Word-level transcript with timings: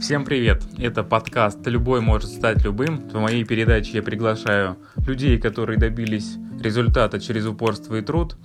Всем 0.00 0.24
привет! 0.24 0.62
Это 0.78 1.04
подкаст 1.04 1.58
«Любой 1.66 2.00
может 2.00 2.30
стать 2.30 2.64
любым». 2.64 3.10
В 3.10 3.20
моей 3.20 3.44
передаче 3.44 3.98
я 3.98 4.02
приглашаю 4.02 4.78
людей, 5.06 5.38
которые 5.38 5.78
добились 5.78 6.36
результата 6.58 7.20
через 7.20 7.44
упорство 7.44 7.96
и 7.96 8.00
труд. 8.00 8.38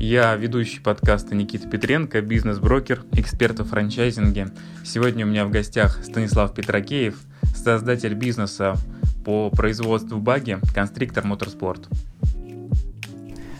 Я 0.00 0.34
ведущий 0.36 0.80
подкаста 0.80 1.34
Никита 1.34 1.68
Петренко, 1.68 2.22
бизнес-брокер, 2.22 3.04
эксперт 3.12 3.60
в 3.60 3.68
франчайзинге. 3.68 4.48
Сегодня 4.86 5.26
у 5.26 5.28
меня 5.28 5.44
в 5.44 5.50
гостях 5.50 6.02
Станислав 6.02 6.54
Петракеев, 6.54 7.20
создатель 7.54 8.14
бизнеса 8.14 8.76
по 9.22 9.50
производству 9.50 10.18
баги 10.18 10.58
«Констриктор 10.74 11.24
Моторспорт». 11.24 11.88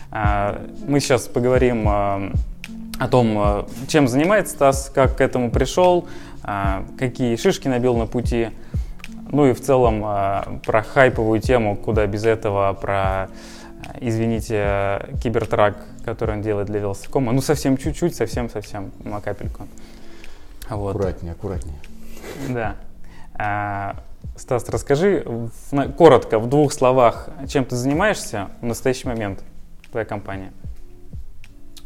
А, 0.09 0.65
мы 0.87 0.99
сейчас 0.99 1.27
поговорим 1.27 1.87
а, 1.87 2.33
о 2.99 3.07
том, 3.07 3.37
а, 3.37 3.67
чем 3.87 4.07
занимается 4.07 4.55
Стас, 4.55 4.91
как 4.93 5.17
к 5.17 5.21
этому 5.21 5.51
пришел, 5.51 6.07
какие 6.97 7.35
шишки 7.35 7.67
набил 7.67 7.97
на 7.97 8.07
пути, 8.07 8.51
ну 9.31 9.45
и 9.45 9.53
в 9.53 9.61
целом 9.61 9.99
про 10.65 10.83
хайповую 10.83 11.41
тему, 11.41 11.75
куда 11.75 12.07
без 12.07 12.23
этого, 12.23 12.73
про, 12.73 13.27
извините, 13.99 15.05
кибертрак, 15.21 15.77
который 16.05 16.35
он 16.35 16.41
делает 16.41 16.67
для 16.67 16.79
велосипедкома. 16.79 17.33
Ну 17.33 17.41
совсем 17.41 17.75
чуть-чуть, 17.77 18.15
совсем-совсем 18.15 18.91
на 19.03 19.19
капельку. 19.19 19.67
Вот. 20.69 20.95
Аккуратнее, 20.95 21.33
аккуратнее. 21.33 21.77
Да. 22.49 22.75
Стас, 24.37 24.69
расскажи 24.69 25.25
коротко, 25.97 26.39
в 26.39 26.47
двух 26.47 26.71
словах, 26.71 27.29
чем 27.47 27.65
ты 27.65 27.75
занимаешься 27.75 28.49
в 28.61 28.65
настоящий 28.65 29.07
момент, 29.07 29.43
твоя 29.91 30.05
компания? 30.05 30.51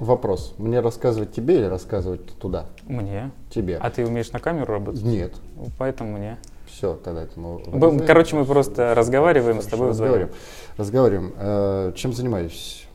Вопрос. 0.02 0.56
Мне 0.58 0.80
рассказывать 0.80 1.32
тебе 1.32 1.58
или 1.58 1.66
рассказывать 1.66 2.26
туда? 2.40 2.66
Мне. 2.88 3.30
Тебе. 3.52 3.78
А 3.78 3.92
ты 3.92 4.04
умеешь 4.04 4.32
на 4.32 4.40
камеру 4.40 4.74
работать? 4.74 5.04
Нет. 5.04 5.36
Поэтому 5.78 6.18
мне. 6.18 6.40
Все, 6.66 6.96
тогда 6.96 7.22
это 7.22 7.40
мы... 7.40 8.00
Короче, 8.08 8.36
мы 8.36 8.46
просто 8.46 8.96
разговариваем 8.96 9.58
Хорошо, 9.58 9.68
с 9.68 9.72
тобой 9.72 9.90
разговариваем. 9.90 10.32
Разговариваем. 10.78 11.34
Э, 11.38 11.94
чем 11.96 12.14
занимаюсь? 12.14 12.88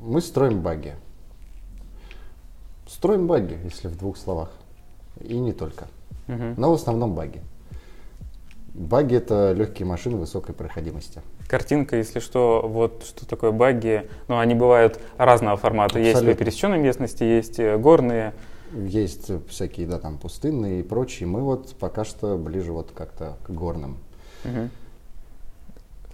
Мы 0.00 0.20
строим 0.20 0.60
баги. 0.60 0.94
Строим 2.86 3.26
баги, 3.26 3.58
если 3.64 3.88
в 3.88 3.98
двух 3.98 4.16
словах. 4.16 4.52
И 5.20 5.36
не 5.36 5.52
только. 5.52 5.88
Угу. 6.28 6.54
Но 6.56 6.70
в 6.70 6.74
основном 6.74 7.16
баги. 7.16 7.42
Баги 8.74 9.14
это 9.14 9.52
легкие 9.52 9.86
машины 9.86 10.16
высокой 10.16 10.52
проходимости. 10.52 11.22
Картинка, 11.46 11.96
если 11.96 12.18
что, 12.18 12.60
вот 12.66 13.04
что 13.04 13.24
такое 13.24 13.52
баги, 13.52 14.10
ну 14.26 14.38
они 14.38 14.54
бывают 14.54 14.98
разного 15.16 15.56
формата. 15.56 15.98
Абсолютно. 15.98 16.26
Есть 16.26 16.38
по 16.38 16.44
пересеченной 16.44 16.78
местности, 16.78 17.22
есть 17.22 17.60
э, 17.60 17.78
горные. 17.78 18.34
Есть 18.72 19.30
всякие, 19.48 19.86
да, 19.86 20.00
там 20.00 20.18
пустынные 20.18 20.80
и 20.80 20.82
прочие. 20.82 21.28
Мы 21.28 21.40
вот 21.42 21.76
пока 21.76 22.04
что 22.04 22.36
ближе 22.36 22.72
вот 22.72 22.90
как-то 22.92 23.36
к 23.46 23.50
горным. 23.50 23.98
Угу. 24.44 24.68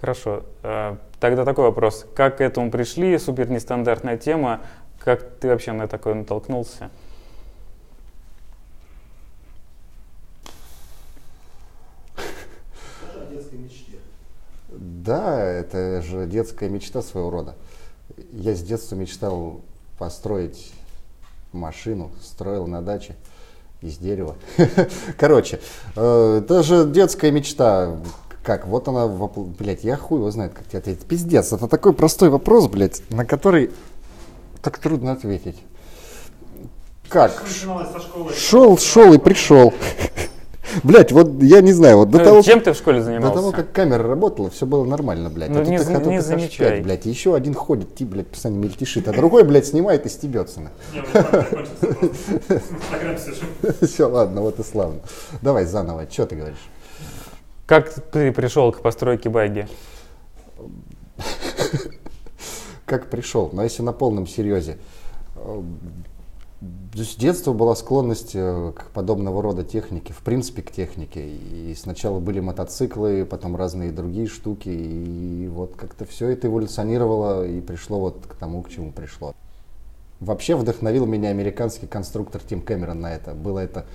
Хорошо. 0.02 0.42
Э, 0.62 0.96
тогда 1.18 1.46
такой 1.46 1.64
вопрос. 1.64 2.06
Как 2.14 2.38
к 2.38 2.40
этому 2.42 2.70
пришли? 2.70 3.16
Супер 3.16 3.48
нестандартная 3.48 4.18
тема. 4.18 4.60
Как 4.98 5.22
ты 5.38 5.48
вообще 5.48 5.72
на 5.72 5.88
такое 5.88 6.12
натолкнулся? 6.12 6.90
Да, 14.80 15.38
это 15.38 16.00
же 16.00 16.26
детская 16.26 16.70
мечта 16.70 17.02
своего 17.02 17.28
рода. 17.28 17.54
Я 18.32 18.54
с 18.54 18.62
детства 18.62 18.96
мечтал 18.96 19.60
построить 19.98 20.72
машину, 21.52 22.10
строил 22.22 22.66
на 22.66 22.80
даче 22.80 23.14
из 23.82 23.98
дерева. 23.98 24.36
Короче, 25.18 25.60
э, 25.96 26.40
это 26.42 26.62
же 26.62 26.88
детская 26.88 27.30
мечта. 27.30 27.98
Как? 28.42 28.66
Вот 28.66 28.88
она, 28.88 29.06
блядь, 29.06 29.84
я 29.84 29.98
хуй 29.98 30.18
его 30.18 30.30
знает, 30.30 30.54
как 30.54 30.66
тебе 30.66 30.78
ответить. 30.78 31.04
Пиздец, 31.04 31.52
это 31.52 31.68
такой 31.68 31.92
простой 31.92 32.30
вопрос, 32.30 32.66
блядь, 32.68 33.02
на 33.10 33.26
который 33.26 33.72
так 34.62 34.78
трудно 34.78 35.12
ответить. 35.12 35.58
Как? 37.10 37.44
Шел, 38.34 38.78
шел 38.78 39.12
и 39.12 39.18
пришел. 39.18 39.74
Блять, 40.82 41.12
вот 41.12 41.42
я 41.42 41.60
не 41.60 41.72
знаю, 41.72 41.98
вот 41.98 42.10
до 42.10 42.18
ну, 42.18 42.24
того... 42.24 42.42
Чем 42.42 42.60
ты 42.60 42.72
в 42.72 42.76
школе 42.76 43.02
занимался? 43.02 43.34
До 43.34 43.40
того, 43.40 43.52
как 43.52 43.72
камера 43.72 44.02
работала, 44.02 44.50
все 44.50 44.66
было 44.66 44.84
нормально, 44.84 45.30
блядь. 45.30 45.50
Ну, 45.50 45.60
а 45.60 45.64
не, 45.64 45.78
ты, 45.78 45.92
не, 45.92 46.06
не 46.06 46.22
замечай. 46.22 46.70
5, 46.78 46.82
блядь, 46.84 47.06
еще 47.06 47.34
один 47.34 47.54
ходит, 47.54 47.94
ти, 47.94 48.04
блядь, 48.04 48.28
постоянно 48.28 48.58
мельтешит, 48.58 49.08
а 49.08 49.12
другой, 49.12 49.44
блядь, 49.44 49.66
снимает 49.66 50.06
и 50.06 50.08
стебется. 50.08 50.60
Все, 53.82 54.08
ладно, 54.08 54.42
вот 54.42 54.58
и 54.58 54.62
славно. 54.62 55.00
Давай 55.42 55.64
заново, 55.64 56.06
что 56.10 56.26
ты 56.26 56.36
говоришь? 56.36 56.68
Как 57.66 57.92
ты 57.92 58.32
пришел 58.32 58.72
к 58.72 58.80
постройке 58.80 59.28
баги? 59.28 59.68
Как 62.84 63.08
пришел? 63.08 63.50
Но 63.52 63.62
если 63.62 63.82
на 63.82 63.92
полном 63.92 64.26
серьезе 64.26 64.78
с 66.94 67.16
детства 67.16 67.52
была 67.52 67.74
склонность 67.74 68.32
э, 68.34 68.72
к 68.76 68.90
подобного 68.90 69.42
рода 69.42 69.64
технике, 69.64 70.12
в 70.12 70.18
принципе, 70.18 70.60
к 70.60 70.70
технике. 70.70 71.26
И 71.26 71.74
сначала 71.74 72.20
были 72.20 72.40
мотоциклы, 72.40 73.24
потом 73.24 73.56
разные 73.56 73.92
другие 73.92 74.26
штуки. 74.26 74.68
И 74.68 75.48
вот 75.48 75.74
как-то 75.76 76.04
все 76.04 76.28
это 76.28 76.48
эволюционировало 76.48 77.46
и 77.46 77.60
пришло 77.60 77.98
вот 77.98 78.26
к 78.26 78.34
тому, 78.34 78.62
к 78.62 78.68
чему 78.68 78.92
пришло. 78.92 79.34
Вообще 80.20 80.54
вдохновил 80.54 81.06
меня 81.06 81.30
американский 81.30 81.86
конструктор 81.86 82.42
Тим 82.42 82.60
Кэмерон 82.60 83.00
на 83.00 83.14
это. 83.14 83.32
Было 83.32 83.60
это 83.60 83.86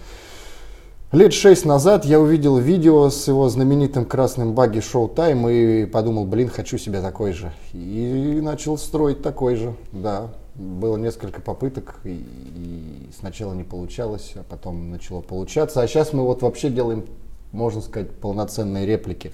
лет 1.12 1.34
шесть 1.34 1.66
назад. 1.66 2.04
Я 2.04 2.20
увидел 2.20 2.58
видео 2.58 3.12
с 3.12 3.28
его 3.28 3.48
знаменитым 3.48 4.06
красным 4.06 4.56
баги 4.56 4.80
Showtime 4.80 5.84
и 5.84 5.86
подумал, 5.86 6.26
блин, 6.26 6.50
хочу 6.50 6.80
себе 6.80 7.02
такой 7.02 7.34
же. 7.34 7.52
И 7.74 8.40
начал 8.42 8.80
строить 8.80 9.22
такой 9.22 9.56
же, 9.56 9.76
да 9.92 10.32
было 10.56 10.98
несколько 10.98 11.42
попыток, 11.42 12.00
и, 12.04 12.26
и 12.56 13.10
сначала 13.18 13.54
не 13.54 13.64
получалось, 13.64 14.34
а 14.36 14.44
потом 14.44 14.90
начало 14.90 15.22
получаться. 15.22 15.82
А 15.82 15.88
сейчас 15.88 16.14
мы 16.14 16.24
вот 16.24 16.42
вообще 16.42 16.70
делаем, 16.70 17.06
можно 17.52 17.82
сказать, 17.82 18.12
полноценные 18.12 18.86
реплики 18.86 19.32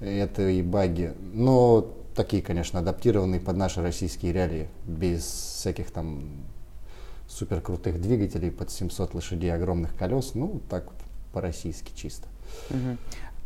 этой 0.00 0.62
баги. 0.62 1.12
Но 1.32 1.94
такие, 2.14 2.42
конечно, 2.42 2.80
адаптированные 2.80 3.40
под 3.40 3.56
наши 3.56 3.80
российские 3.80 4.32
реалии, 4.32 4.68
без 4.86 5.22
всяких 5.22 5.90
там 5.90 6.24
супер 7.28 7.60
крутых 7.60 8.00
двигателей 8.00 8.50
под 8.50 8.70
700 8.70 9.14
лошадей 9.14 9.54
огромных 9.54 9.96
колес. 9.96 10.32
Ну, 10.34 10.60
так 10.68 10.88
по-российски 11.32 11.92
чисто. 11.94 12.26
Угу. 12.70 12.96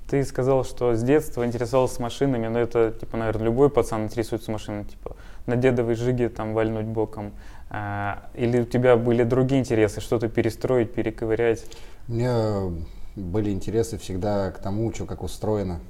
Ты 0.09 0.23
сказал, 0.25 0.65
что 0.65 0.95
с 0.95 1.03
детства 1.03 1.47
интересовался 1.47 2.03
машинами, 2.03 2.47
но 2.47 2.59
это, 2.59 2.93
типа, 2.93 3.17
наверное, 3.17 3.47
любой 3.47 3.71
пацан 3.71 4.05
интересуется 4.05 4.53
машинами, 4.53 4.85
типа, 4.85 5.17
на 5.47 5.57
дедовой 5.57 5.95
жиге 5.95 6.29
там 6.29 6.53
вальнуть 6.53 6.87
боком? 6.87 7.33
А, 7.71 8.29
или 8.35 8.61
у 8.61 8.65
тебя 8.65 8.97
были 8.97 9.25
другие 9.25 9.61
интересы, 9.61 10.01
что-то 10.01 10.29
перестроить, 10.29 10.93
перековырять? 10.93 11.65
У 12.07 12.13
меня 12.13 12.71
были 13.17 13.51
интересы 13.51 13.97
всегда 13.97 14.51
к 14.51 14.59
тому, 14.59 14.93
что 14.93 15.07
как 15.07 15.23
устроено. 15.23 15.81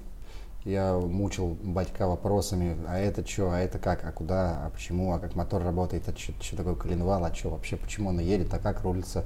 Я 0.65 0.95
мучил 0.95 1.59
батька 1.63 2.07
вопросами, 2.07 2.77
а 2.89 2.99
это 2.99 3.27
что, 3.27 3.51
а 3.51 3.59
это 3.59 3.79
как, 3.79 4.03
а 4.05 4.13
куда, 4.13 4.65
а 4.65 4.71
почему, 4.71 5.13
а 5.13 5.19
как 5.19 5.35
мотор 5.35 5.63
работает, 5.63 6.09
а 6.09 6.15
что, 6.17 6.57
такое 6.57 6.75
коленвал, 6.75 7.23
а 7.23 7.35
что 7.35 7.51
вообще, 7.51 7.77
почему 7.77 8.09
он 8.09 8.21
едет, 8.21 8.55
а 8.55 8.59
как 8.59 8.83
рулится. 8.83 9.25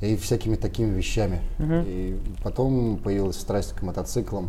И 0.00 0.16
всякими 0.16 0.56
такими 0.56 0.94
вещами. 0.94 1.40
Uh-huh. 1.58 1.84
И 1.86 2.20
потом 2.42 2.98
появилась 2.98 3.38
страсть 3.38 3.72
к 3.72 3.82
мотоциклам. 3.82 4.48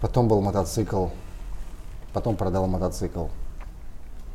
Потом 0.00 0.28
был 0.28 0.40
мотоцикл 0.40 1.08
потом 2.12 2.36
продал 2.36 2.66
мотоцикл. 2.66 3.26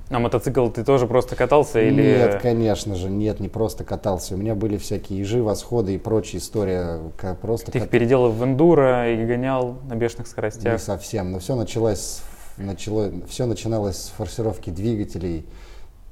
А 0.09 0.19
мотоцикл 0.19 0.69
ты 0.69 0.85
тоже 0.85 1.05
просто 1.05 1.35
катался 1.35 1.81
или? 1.81 2.01
Нет, 2.01 2.41
конечно 2.41 2.95
же, 2.95 3.09
нет, 3.09 3.41
не 3.41 3.49
просто 3.49 3.83
катался. 3.83 4.35
У 4.35 4.37
меня 4.37 4.55
были 4.55 4.77
всякие 4.77 5.19
ежи, 5.19 5.43
восходы 5.43 5.95
и 5.95 5.97
прочая 5.97 6.39
история. 6.39 6.99
Просто 7.41 7.71
ты 7.71 7.79
кат... 7.79 7.87
их 7.87 7.91
переделал 7.91 8.31
в 8.31 8.41
эндуро 8.41 9.11
и 9.11 9.25
гонял 9.25 9.79
на 9.89 9.95
бешеных 9.95 10.27
скоростях? 10.27 10.73
Не 10.73 10.79
совсем, 10.79 11.31
но 11.33 11.39
все 11.39 11.55
началось, 11.55 12.21
начало, 12.57 13.11
все 13.27 13.45
начиналось 13.45 13.97
с 13.97 14.07
форсировки 14.09 14.69
двигателей, 14.69 15.45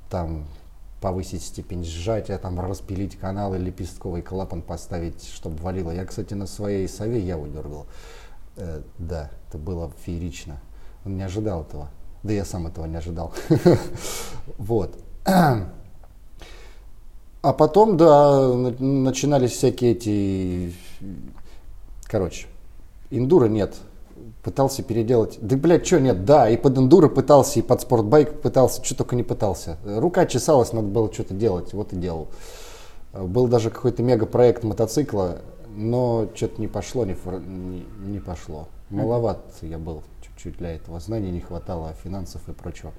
там 0.09 0.45
повысить 1.05 1.43
степень 1.43 1.83
сжатия, 1.83 2.39
там 2.39 2.59
распилить 2.59 3.15
канал 3.15 3.53
или 3.53 3.65
лепестковый 3.65 4.23
клапан 4.23 4.63
поставить, 4.63 5.23
чтобы 5.23 5.55
валило. 5.57 5.91
Я, 5.91 6.03
кстати, 6.03 6.33
на 6.33 6.47
своей 6.47 6.87
сове 6.87 7.19
я 7.19 7.37
выдергал. 7.37 7.85
Э, 8.57 8.81
да, 8.97 9.29
это 9.47 9.59
было 9.59 9.91
феерично. 10.03 10.57
Он 11.05 11.15
не 11.15 11.21
ожидал 11.21 11.61
этого. 11.61 11.89
Да 12.23 12.33
я 12.33 12.43
сам 12.43 12.65
этого 12.65 12.87
не 12.87 12.95
ожидал. 12.95 13.31
Вот. 14.57 14.97
А 15.25 15.69
потом, 17.55 17.97
да, 17.97 18.51
начинались 18.79 19.51
всякие 19.51 19.91
эти... 19.91 20.73
Короче, 22.05 22.47
индура 23.11 23.45
нет. 23.45 23.75
Пытался 24.45 24.83
переделать. 24.83 25.39
Да, 25.41 25.57
блядь, 25.57 25.87
что 25.87 25.99
нет? 25.99 26.23
Да, 26.23 26.47
и 26.47 26.55
под 26.55 26.77
эндуро 26.77 27.09
пытался, 27.09 27.57
и 27.57 27.63
под 27.63 27.81
спортбайк 27.81 28.41
пытался, 28.41 28.83
что 28.83 28.95
только 28.95 29.15
не 29.15 29.23
пытался. 29.23 29.79
Рука 29.83 30.27
чесалась, 30.27 30.71
надо 30.71 30.87
было 30.87 31.11
что-то 31.11 31.33
делать, 31.33 31.73
вот 31.73 31.93
и 31.93 31.95
делал. 31.95 32.27
Был 33.11 33.47
даже 33.47 33.71
какой-то 33.71 34.03
мегапроект 34.03 34.63
мотоцикла, 34.63 35.39
но 35.75 36.29
что-то 36.35 36.61
не 36.61 36.67
пошло, 36.67 37.05
не, 37.05 37.15
фор- 37.15 37.43
не, 37.43 37.87
не 38.05 38.19
пошло. 38.19 38.67
Маловат 38.91 39.41
я 39.63 39.79
был 39.79 40.03
чуть-чуть 40.21 40.59
для 40.59 40.75
этого. 40.75 40.99
Знаний 40.99 41.31
не 41.31 41.41
хватало, 41.41 41.95
финансов 42.03 42.47
и 42.47 42.51
прочего. 42.51 42.93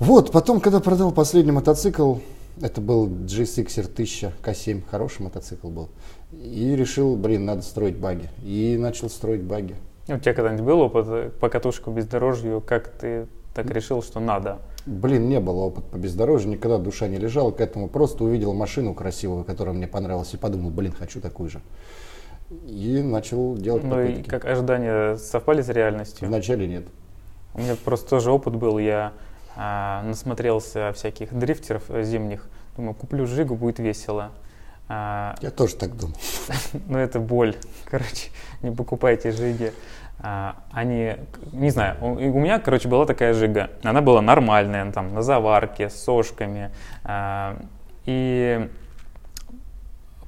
Вот, 0.00 0.32
потом, 0.32 0.62
когда 0.62 0.80
продал 0.80 1.12
последний 1.12 1.52
мотоцикл, 1.52 2.14
это 2.62 2.80
был 2.80 3.08
G-Sixer 3.08 3.92
1000 3.92 4.32
K7, 4.42 4.84
хороший 4.90 5.20
мотоцикл 5.20 5.68
был. 5.68 5.90
И 6.32 6.74
решил, 6.74 7.14
блин, 7.14 7.44
надо 7.44 7.60
строить 7.60 7.98
баги. 7.98 8.30
И 8.42 8.78
начал 8.78 9.10
строить 9.10 9.42
баги. 9.42 9.76
У 10.06 10.18
тебя 10.18 10.34
когда-нибудь 10.34 10.64
был 10.64 10.80
опыт 10.80 11.06
э, 11.08 11.30
по 11.40 11.48
катушку 11.48 11.90
бездорожью, 11.90 12.60
как 12.60 12.88
ты 12.88 13.26
так 13.54 13.70
решил, 13.70 14.02
что 14.02 14.20
надо? 14.20 14.58
Блин, 14.84 15.28
не 15.28 15.40
было 15.40 15.64
опыта 15.64 15.86
по 15.88 15.96
бездорожью, 15.96 16.50
никогда 16.50 16.76
душа 16.76 17.08
не 17.08 17.16
лежала 17.16 17.52
к 17.52 17.60
этому. 17.60 17.88
Просто 17.88 18.24
увидел 18.24 18.52
машину 18.52 18.92
красивую, 18.92 19.44
которая 19.44 19.74
мне 19.74 19.86
понравилась, 19.86 20.34
и 20.34 20.36
подумал, 20.36 20.70
блин, 20.70 20.92
хочу 20.92 21.20
такую 21.20 21.48
же. 21.48 21.60
И 22.66 23.00
начал 23.02 23.56
делать 23.56 23.84
Ну 23.84 24.02
и 24.02 24.08
попытки. 24.08 24.28
как 24.28 24.44
ожидания 24.44 25.16
совпали 25.16 25.62
с 25.62 25.68
реальностью? 25.70 26.28
Вначале 26.28 26.66
нет. 26.66 26.86
У 27.54 27.60
меня 27.60 27.76
просто 27.82 28.10
тоже 28.10 28.30
опыт 28.30 28.56
был, 28.56 28.78
я 28.78 29.12
а, 29.56 30.02
насмотрелся 30.02 30.92
всяких 30.94 31.32
дрифтеров 31.32 31.84
э, 31.88 32.02
зимних, 32.02 32.46
думаю, 32.76 32.94
куплю 32.94 33.26
Жигу, 33.26 33.54
будет 33.54 33.78
весело. 33.78 34.32
А, 34.88 35.34
Я 35.40 35.50
тоже 35.50 35.76
так 35.76 35.96
думал. 35.96 36.16
ну 36.88 36.98
это 36.98 37.20
боль, 37.20 37.56
короче, 37.86 38.30
не 38.62 38.70
покупайте 38.70 39.30
Жиги. 39.30 39.72
А, 40.20 40.56
они, 40.72 41.16
не 41.52 41.70
знаю, 41.70 41.96
у, 42.00 42.14
меня, 42.14 42.58
короче, 42.58 42.88
была 42.88 43.04
такая 43.04 43.34
Жига, 43.34 43.70
она 43.82 44.00
была 44.00 44.22
нормальная, 44.22 44.90
там, 44.92 45.12
на 45.12 45.22
заварке, 45.22 45.90
с 45.90 46.02
сошками. 46.02 46.70
А, 47.04 47.58
и 48.04 48.70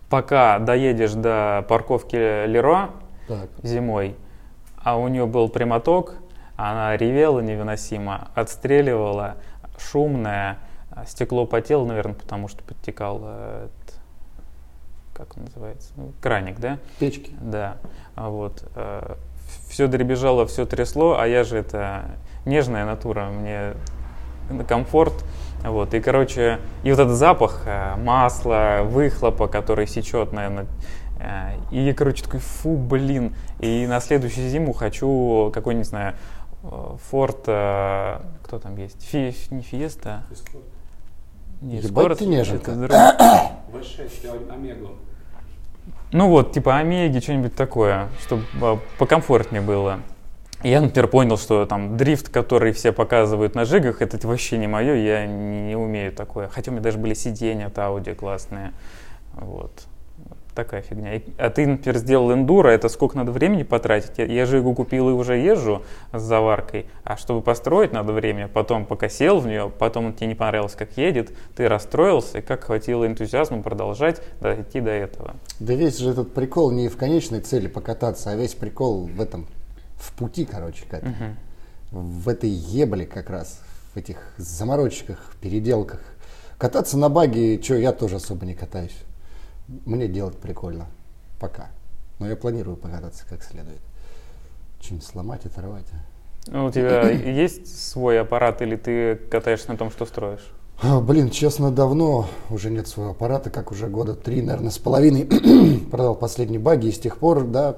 пока 0.08 0.58
доедешь 0.58 1.12
до 1.12 1.64
парковки 1.68 2.46
Леруа, 2.46 2.90
Так. 3.28 3.48
зимой, 3.62 4.16
а 4.82 4.96
у 4.98 5.08
нее 5.08 5.26
был 5.26 5.48
прямоток, 5.48 6.14
она 6.56 6.96
ревела 6.96 7.40
невыносимо, 7.40 8.28
отстреливала, 8.34 9.36
шумная, 9.78 10.58
стекло 11.06 11.46
потело, 11.46 11.84
наверное, 11.84 12.14
потому 12.14 12.48
что 12.48 12.62
подтекал, 12.64 13.20
э, 13.22 13.68
как 15.16 15.36
он 15.36 15.44
называется, 15.44 15.92
ну, 15.96 16.12
краник, 16.20 16.58
да? 16.58 16.78
Печки. 16.98 17.32
Да, 17.40 17.78
а 18.14 18.28
вот. 18.28 18.64
Все 19.68 19.86
дребезжало, 19.86 20.46
все 20.46 20.66
трясло, 20.66 21.18
а 21.18 21.26
я 21.26 21.44
же 21.44 21.56
это 21.56 22.16
нежная 22.44 22.84
натура, 22.84 23.26
мне 23.26 23.74
комфорт. 24.68 25.24
Вот, 25.62 25.94
и, 25.94 26.00
короче, 26.00 26.60
и 26.84 26.90
вот 26.90 27.00
этот 27.00 27.16
запах 27.16 27.62
э, 27.66 27.96
масла, 27.96 28.80
выхлопа, 28.84 29.48
который 29.48 29.86
сечет, 29.86 30.32
наверное, 30.32 30.66
э, 31.18 31.56
и 31.70 31.80
я, 31.80 31.94
короче, 31.94 32.22
такой, 32.22 32.40
фу, 32.40 32.76
блин, 32.76 33.34
и 33.58 33.86
на 33.86 34.00
следующую 34.00 34.48
зиму 34.48 34.72
хочу 34.72 35.50
какой, 35.52 35.74
не 35.74 35.84
знаю, 35.84 36.14
Форд, 37.10 37.42
кто 37.42 38.58
там 38.60 38.76
есть, 38.76 39.00
Фи, 39.08 39.34
не 39.50 39.62
Фиеста, 39.62 40.24
не, 41.60 41.76
Ебать 41.76 41.90
Скорот, 41.90 42.18
ты 42.18 42.26
неженка. 42.26 42.72
это 42.72 42.80
другой. 42.80 43.82
V6 43.82 44.50
Омегу. 44.52 44.90
Ну 46.12 46.28
вот, 46.28 46.52
типа 46.52 46.76
Омеги, 46.76 47.20
что-нибудь 47.20 47.54
такое, 47.54 48.08
чтобы 48.22 48.44
а, 48.60 48.78
покомфортнее 48.98 49.62
было. 49.62 50.00
Я, 50.62 50.80
например, 50.80 51.08
понял, 51.08 51.36
что 51.36 51.66
там 51.66 51.96
дрифт, 51.96 52.28
который 52.28 52.72
все 52.72 52.92
показывают 52.92 53.54
на 53.54 53.64
жигах, 53.64 54.00
это 54.00 54.26
вообще 54.26 54.56
не 54.58 54.66
мое, 54.66 54.94
я 54.94 55.26
не, 55.26 55.68
не 55.68 55.76
умею 55.76 56.12
такое. 56.12 56.48
Хотя 56.48 56.70
у 56.70 56.74
меня 56.74 56.82
даже 56.82 56.98
были 56.98 57.14
сиденья 57.14 57.66
от 57.66 57.78
Audi 57.78 58.14
классные. 58.14 58.72
Вот. 59.34 59.86
Такая 60.56 60.80
фигня. 60.80 61.14
И- 61.16 61.22
А 61.36 61.50
ты, 61.50 61.66
например, 61.66 61.98
сделал 61.98 62.32
эндуро, 62.32 62.70
это 62.70 62.88
сколько 62.88 63.14
надо 63.18 63.30
времени 63.30 63.62
потратить? 63.62 64.16
Я, 64.16 64.24
я 64.24 64.46
жигу 64.46 64.74
купил 64.74 65.10
и 65.10 65.12
уже 65.12 65.36
езжу 65.36 65.82
с 66.14 66.22
заваркой, 66.22 66.86
а 67.04 67.18
чтобы 67.18 67.42
построить 67.42 67.92
надо 67.92 68.14
время. 68.14 68.48
Потом 68.48 68.86
пока 68.86 69.10
сел 69.10 69.38
в 69.38 69.46
нее, 69.46 69.70
потом 69.78 70.14
тебе 70.14 70.28
не 70.28 70.34
понравилось, 70.34 70.74
как 70.74 70.96
едет, 70.96 71.30
ты 71.54 71.68
расстроился, 71.68 72.38
и 72.38 72.40
как 72.40 72.64
хватило 72.64 73.06
энтузиазма 73.06 73.62
продолжать 73.62 74.22
дойти 74.40 74.80
до 74.80 74.90
этого. 74.92 75.36
Да 75.60 75.74
весь 75.74 75.98
же 75.98 76.08
этот 76.12 76.32
прикол 76.32 76.70
не 76.70 76.88
в 76.88 76.96
конечной 76.96 77.40
цели 77.40 77.66
покататься, 77.66 78.30
а 78.30 78.34
весь 78.34 78.54
прикол 78.54 79.04
в 79.14 79.20
этом, 79.20 79.46
в 79.96 80.10
пути, 80.14 80.46
короче, 80.46 80.86
к 80.88 80.94
этому. 80.94 81.14
В 81.90 82.30
этой 82.30 82.48
ебле 82.48 83.04
как 83.04 83.28
раз, 83.28 83.60
в 83.92 83.98
этих 83.98 84.16
заморочках, 84.38 85.34
переделках. 85.42 86.00
Кататься 86.56 86.96
на 86.96 87.10
баге, 87.10 87.60
что, 87.62 87.74
я 87.74 87.92
тоже 87.92 88.16
особо 88.16 88.46
не 88.46 88.54
катаюсь. 88.54 88.96
Мне 89.68 90.08
делать 90.08 90.36
прикольно. 90.36 90.86
Пока. 91.40 91.68
Но 92.18 92.28
я 92.28 92.36
планирую 92.36 92.76
покататься 92.76 93.24
как 93.28 93.42
следует. 93.42 93.80
Что-нибудь 94.80 95.06
сломать, 95.06 95.46
оторвать. 95.46 95.86
Ну, 96.46 96.66
у 96.66 96.70
тебя 96.70 97.10
есть 97.10 97.90
свой 97.90 98.20
аппарат 98.20 98.62
или 98.62 98.76
ты 98.76 99.16
катаешься 99.16 99.70
на 99.72 99.76
том, 99.76 99.90
что 99.90 100.06
строишь? 100.06 100.52
А, 100.82 101.00
блин, 101.00 101.30
честно, 101.30 101.70
давно 101.70 102.28
уже 102.50 102.70
нет 102.70 102.86
своего 102.86 103.12
аппарата, 103.12 103.50
как 103.50 103.72
уже 103.72 103.88
года 103.88 104.14
три, 104.14 104.42
наверное, 104.42 104.70
с 104.70 104.78
половиной 104.78 105.26
продал 105.90 106.14
последний 106.14 106.58
баги, 106.58 106.88
и 106.88 106.92
с 106.92 106.98
тех 106.98 107.16
пор, 107.18 107.44
да, 107.44 107.76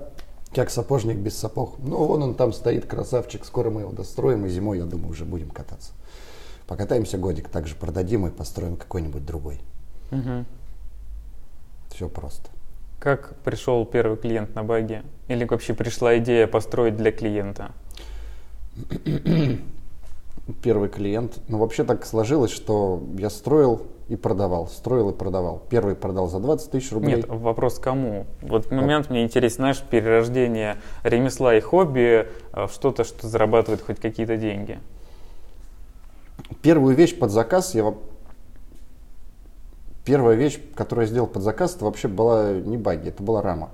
как 0.54 0.68
сапожник 0.70 1.16
без 1.16 1.36
сапог. 1.36 1.76
Ну, 1.78 1.96
вон 2.04 2.22
он 2.22 2.34
там 2.34 2.52
стоит, 2.52 2.86
красавчик, 2.86 3.44
скоро 3.44 3.70
мы 3.70 3.82
его 3.82 3.92
достроим, 3.92 4.46
и 4.46 4.48
зимой, 4.48 4.78
я 4.78 4.84
думаю, 4.84 5.10
уже 5.10 5.24
будем 5.24 5.50
кататься. 5.50 5.92
Покатаемся 6.66 7.18
годик, 7.18 7.48
также 7.48 7.76
продадим 7.76 8.26
и 8.26 8.30
построим 8.30 8.76
какой-нибудь 8.76 9.24
другой. 9.24 9.60
Мгм. 10.10 10.44
Все 11.98 12.08
просто. 12.08 12.48
Как 13.00 13.34
пришел 13.42 13.84
первый 13.84 14.16
клиент 14.16 14.54
на 14.54 14.62
баге? 14.62 15.02
Или 15.26 15.44
вообще 15.44 15.74
пришла 15.74 16.16
идея 16.18 16.46
построить 16.46 16.96
для 16.96 17.10
клиента? 17.10 17.72
Первый 20.62 20.90
клиент. 20.90 21.40
Ну, 21.48 21.58
вообще 21.58 21.82
так 21.82 22.06
сложилось, 22.06 22.52
что 22.52 23.02
я 23.18 23.28
строил 23.30 23.88
и 24.06 24.14
продавал, 24.14 24.68
строил 24.68 25.10
и 25.10 25.12
продавал. 25.12 25.60
Первый 25.70 25.96
продал 25.96 26.28
за 26.28 26.38
20 26.38 26.70
тысяч 26.70 26.92
рублей. 26.92 27.16
Нет, 27.16 27.26
вопрос 27.26 27.80
кому? 27.80 28.26
Вот 28.42 28.70
момент 28.70 29.10
мне 29.10 29.24
интересен, 29.24 29.56
знаешь, 29.56 29.82
перерождение 29.82 30.76
ремесла 31.02 31.56
и 31.56 31.60
хобби 31.60 32.28
э, 32.52 32.66
в 32.68 32.70
что-то, 32.70 33.02
что 33.02 33.26
зарабатывает 33.26 33.82
хоть 33.82 33.98
какие-то 33.98 34.36
деньги. 34.36 34.78
Первую 36.62 36.94
вещь 36.94 37.18
под 37.18 37.32
заказ 37.32 37.74
я... 37.74 37.92
Первая 40.08 40.36
вещь, 40.36 40.58
которую 40.74 41.04
я 41.04 41.10
сделал 41.10 41.26
под 41.26 41.42
заказ, 41.42 41.76
это 41.76 41.84
вообще 41.84 42.08
была 42.08 42.54
не 42.54 42.78
баги, 42.78 43.08
это 43.10 43.22
была 43.22 43.42
рама. 43.42 43.68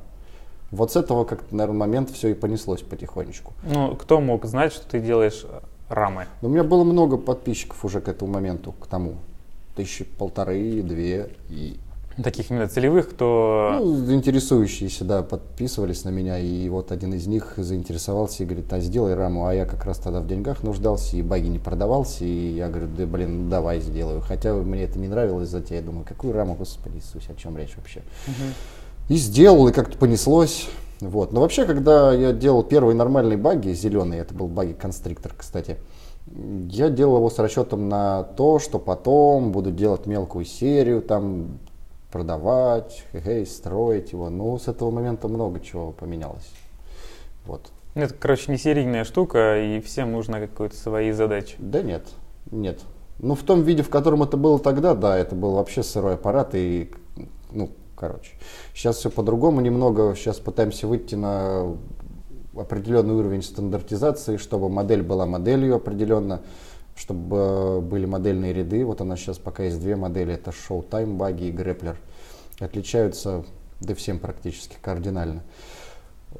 Вот 0.72 0.90
с 0.90 0.96
этого 0.96 1.24
как-то, 1.24 1.54
наверное, 1.54 1.78
момент 1.78 2.10
все 2.10 2.30
и 2.30 2.34
понеслось 2.34 2.82
потихонечку. 2.82 3.52
Ну, 3.62 3.94
кто 3.94 4.20
мог 4.20 4.44
знать, 4.44 4.72
что 4.72 4.84
ты 4.84 4.98
делаешь 4.98 5.46
э, 5.48 5.60
рамы? 5.88 6.26
Но 6.42 6.48
у 6.48 6.50
меня 6.50 6.64
было 6.64 6.82
много 6.82 7.18
подписчиков 7.18 7.84
уже 7.84 8.00
к 8.00 8.08
этому 8.08 8.32
моменту, 8.32 8.72
к 8.72 8.88
тому. 8.88 9.14
Тысячи 9.76 10.02
полторы, 10.02 10.82
две. 10.82 11.30
И, 11.50 11.78
Таких 12.22 12.50
именно 12.50 12.68
целевых, 12.68 13.10
кто... 13.10 13.78
ну, 13.80 13.96
заинтересующиеся, 13.96 15.04
да, 15.04 15.22
подписывались 15.22 16.04
на 16.04 16.10
меня. 16.10 16.38
И 16.38 16.68
вот 16.68 16.92
один 16.92 17.12
из 17.12 17.26
них 17.26 17.54
заинтересовался 17.56 18.42
и 18.42 18.46
говорит, 18.46 18.72
а 18.72 18.78
сделай 18.78 19.14
раму. 19.14 19.46
А 19.46 19.54
я 19.54 19.66
как 19.66 19.84
раз 19.84 19.98
тогда 19.98 20.20
в 20.20 20.26
деньгах 20.26 20.62
нуждался, 20.62 21.16
и 21.16 21.22
баги 21.22 21.48
не 21.48 21.58
продавался. 21.58 22.24
И 22.24 22.54
я 22.54 22.68
говорю, 22.68 22.86
да 22.96 23.06
блин, 23.06 23.50
давай 23.50 23.80
сделаю. 23.80 24.20
Хотя 24.20 24.54
мне 24.54 24.84
это 24.84 24.98
не 24.98 25.08
нравилось 25.08 25.48
затея. 25.48 25.80
Я 25.80 25.86
думаю, 25.86 26.04
какую 26.06 26.32
раму, 26.32 26.54
господи 26.54 26.98
Иисусе, 26.98 27.32
о 27.32 27.34
чем 27.34 27.56
речь 27.56 27.76
вообще? 27.76 28.02
И 29.08 29.16
сделал, 29.16 29.66
и 29.66 29.72
как-то 29.72 29.98
понеслось. 29.98 30.68
Вот. 31.00 31.32
Но 31.32 31.40
вообще, 31.40 31.64
когда 31.64 32.12
я 32.12 32.32
делал 32.32 32.62
первые 32.62 32.94
нормальные 32.94 33.38
баги, 33.38 33.72
зеленые, 33.72 34.20
это 34.20 34.34
был 34.34 34.46
баги 34.46 34.72
констриктор, 34.72 35.34
кстати, 35.36 35.76
я 36.70 36.88
делал 36.88 37.16
его 37.16 37.28
с 37.28 37.38
расчетом 37.38 37.88
на 37.88 38.22
то, 38.22 38.58
что 38.58 38.78
потом 38.78 39.52
буду 39.52 39.70
делать 39.70 40.06
мелкую 40.06 40.44
серию, 40.44 41.02
там 41.02 41.58
продавать, 42.14 43.02
хе-хей, 43.10 43.44
строить 43.44 44.12
его. 44.12 44.30
Ну, 44.30 44.56
с 44.56 44.68
этого 44.68 44.92
момента 44.92 45.26
много 45.26 45.58
чего 45.58 45.90
поменялось. 45.90 46.48
Вот. 47.44 47.72
Это, 47.94 48.14
короче, 48.14 48.52
не 48.52 48.56
серийная 48.56 49.02
штука, 49.02 49.60
и 49.60 49.80
всем 49.80 50.12
нужно 50.12 50.38
какие-то 50.38 50.76
свои 50.76 51.10
задачи. 51.10 51.56
Да 51.58 51.82
нет, 51.82 52.06
нет. 52.52 52.78
Ну, 53.18 53.34
в 53.34 53.42
том 53.42 53.62
виде, 53.62 53.82
в 53.82 53.90
котором 53.90 54.22
это 54.22 54.36
было 54.36 54.60
тогда, 54.60 54.94
да, 54.94 55.18
это 55.18 55.34
был 55.34 55.54
вообще 55.54 55.82
сырой 55.82 56.14
аппарат, 56.14 56.54
и, 56.54 56.92
ну, 57.50 57.70
короче. 57.96 58.30
Сейчас 58.74 58.98
все 58.98 59.10
по-другому 59.10 59.60
немного, 59.60 60.14
сейчас 60.14 60.38
пытаемся 60.38 60.86
выйти 60.86 61.16
на 61.16 61.76
определенный 62.56 63.14
уровень 63.14 63.42
стандартизации, 63.42 64.36
чтобы 64.36 64.68
модель 64.68 65.02
была 65.02 65.26
моделью 65.26 65.74
определенно, 65.74 66.42
чтобы 66.94 67.36
э, 67.36 67.80
были 67.80 68.06
модельные 68.06 68.52
ряды. 68.52 68.84
Вот 68.84 69.00
она 69.00 69.16
сейчас 69.16 69.38
пока 69.38 69.64
есть 69.64 69.80
две 69.80 69.96
модели, 69.96 70.34
это 70.34 70.50
Showtime 70.50 71.16
баги 71.16 71.44
и 71.44 71.52
Grappler. 71.52 71.96
Отличаются, 72.60 73.44
да 73.80 73.94
всем 73.94 74.18
практически 74.18 74.76
кардинально. 74.80 75.42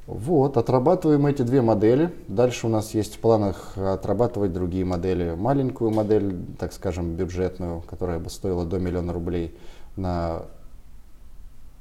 Вот, 0.06 0.56
отрабатываем 0.56 1.26
эти 1.26 1.42
две 1.42 1.62
модели. 1.62 2.12
Дальше 2.28 2.66
у 2.66 2.70
нас 2.70 2.94
есть 2.94 3.16
в 3.16 3.18
планах 3.20 3.78
отрабатывать 3.78 4.52
другие 4.52 4.84
модели. 4.84 5.34
Маленькую 5.34 5.90
модель, 5.90 6.37
так 6.58 6.73
скажем, 6.73 7.14
бюджетную, 7.14 7.80
которая 7.82 8.18
бы 8.18 8.28
стоила 8.28 8.64
до 8.64 8.78
миллиона 8.78 9.12
рублей 9.12 9.56
на 9.96 10.42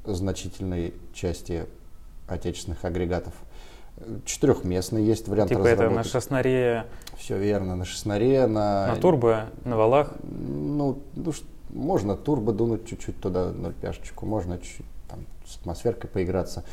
значительной 0.06 0.94
части 1.14 1.66
отечественных 2.28 2.86
агрегатов. 2.86 3.34
Четырехместный 4.26 5.04
есть 5.04 5.28
вариант 5.28 5.50
Типа 5.50 5.60
это 5.60 5.84
на 5.84 5.88
разработки. 5.90 6.12
шестнаре, 6.12 6.86
Все 7.18 7.38
верно, 7.38 7.76
на 7.76 7.86
шестнаре, 7.86 8.48
на... 8.48 8.88
на 8.88 8.96
турбо, 8.98 9.46
на 9.64 9.78
валах. 9.78 10.14
Ну, 10.24 11.00
ну, 11.16 11.34
можно 11.70 12.16
турбо 12.16 12.54
дунуть 12.54 12.88
чуть-чуть 12.88 13.20
туда, 13.22 13.52
0,5, 13.52 14.26
можно 14.26 14.58
чуть-чуть 14.58 14.86
там 15.10 15.20
с 15.48 15.58
атмосферкой 15.58 16.10
поиграться. 16.10 16.64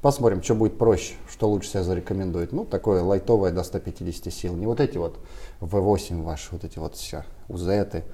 Посмотрим, 0.00 0.42
что 0.42 0.54
будет 0.54 0.78
проще, 0.78 1.14
что 1.30 1.48
лучше 1.48 1.70
себя 1.70 1.82
зарекомендует. 1.82 2.52
Ну, 2.52 2.64
такое 2.64 3.02
лайтовое 3.02 3.50
до 3.50 3.64
150 3.64 4.32
сил. 4.32 4.54
Не 4.54 4.66
вот 4.66 4.80
эти 4.80 4.96
вот 4.96 5.18
V8 5.60 6.22
ваши, 6.22 6.48
вот 6.52 6.64
эти 6.64 6.78
вот 6.78 6.94
все, 6.94 7.24
УЗЭты, 7.48 8.04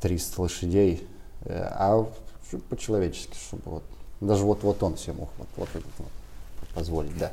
300 0.00 0.42
лошадей, 0.42 1.06
э, 1.44 1.68
а 1.70 2.06
по-человечески, 2.68 3.36
чтобы 3.36 3.62
вот, 3.66 3.82
даже 4.20 4.44
вот, 4.44 4.62
вот 4.62 4.82
он 4.82 4.96
себе 4.96 5.14
мог 5.14 5.30
вот, 5.38 5.48
вот 5.56 5.68
вот 5.74 6.68
позволить, 6.74 7.16
да. 7.18 7.30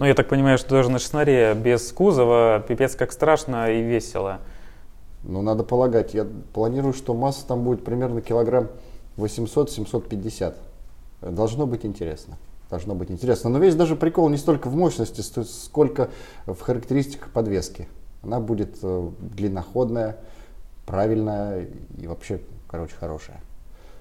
Ну, 0.00 0.06
я 0.06 0.14
так 0.14 0.28
понимаю, 0.28 0.56
что 0.56 0.70
даже 0.70 0.90
на 0.90 0.98
шестнаре 0.98 1.52
без 1.52 1.92
кузова 1.92 2.64
пипец 2.66 2.96
как 2.96 3.12
страшно 3.12 3.70
и 3.70 3.82
весело. 3.82 4.38
Ну, 5.24 5.42
надо 5.42 5.62
полагать, 5.62 6.14
я 6.14 6.26
планирую, 6.54 6.94
что 6.94 7.12
масса 7.12 7.46
там 7.46 7.62
будет 7.64 7.84
примерно 7.84 8.22
килограмм 8.22 8.68
800-750. 9.18 10.54
Должно 11.20 11.66
быть 11.66 11.84
интересно. 11.84 12.38
Должно 12.70 12.94
быть 12.94 13.10
интересно. 13.10 13.50
Но 13.50 13.58
весь 13.58 13.74
даже 13.74 13.94
прикол 13.94 14.30
не 14.30 14.38
столько 14.38 14.70
в 14.70 14.74
мощности, 14.74 15.20
сколько 15.20 16.08
в 16.46 16.58
характеристиках 16.58 17.28
подвески. 17.28 17.86
Она 18.22 18.40
будет 18.40 18.78
э, 18.82 19.10
длинноходная, 19.18 20.16
правильная 20.86 21.68
и 21.98 22.06
вообще, 22.06 22.40
короче, 22.68 22.94
хорошая. 22.98 23.42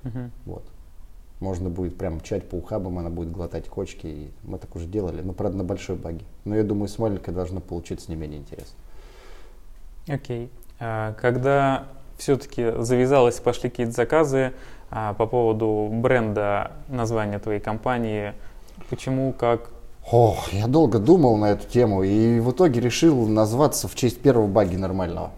Мгм. 0.03 0.31
Вот. 0.45 0.63
Можно 1.39 1.69
будет 1.69 1.97
прям 1.97 2.15
мчать 2.15 2.47
по 2.47 2.55
ухабам, 2.55 2.99
она 2.99 3.09
будет 3.09 3.31
глотать 3.31 3.67
кочки. 3.67 4.07
И 4.07 4.31
мы 4.43 4.57
так 4.57 4.75
уже 4.75 4.85
делали, 4.85 5.21
но, 5.21 5.31
правда, 5.33 5.59
на 5.59 5.63
большой 5.63 5.95
баге. 5.95 6.21
Но 6.43 6.55
я 6.55 6.63
думаю, 6.63 6.89
с 6.89 6.99
маленькой 6.99 7.33
должно 7.33 7.61
получиться 7.61 8.11
не 8.11 8.17
менее 8.17 8.39
интересно. 8.39 8.75
Окей. 10.07 10.49
А, 10.79 11.13
Когда 11.13 11.85
все-таки 12.17 12.73
завязалось, 12.79 13.39
пошли 13.39 13.69
какие-то 13.69 13.93
заказы 13.93 14.53
а, 14.91 15.13
по 15.13 15.25
поводу 15.25 15.89
бренда, 15.91 16.71
названия 16.89 17.39
твоей 17.39 17.61
компании, 17.61 18.33
почему, 18.89 19.31
как? 19.31 19.69
Ох, 20.11 20.51
я 20.51 20.67
долго 20.67 20.99
думал 20.99 21.37
на 21.37 21.51
эту 21.51 21.67
тему 21.67 22.03
и 22.03 22.39
в 22.39 22.51
итоге 22.51 22.81
решил 22.81 23.27
назваться 23.27 23.87
в 23.87 23.95
честь 23.95 24.21
первого 24.21 24.47
баги 24.47 24.75
нормального. 24.75 25.31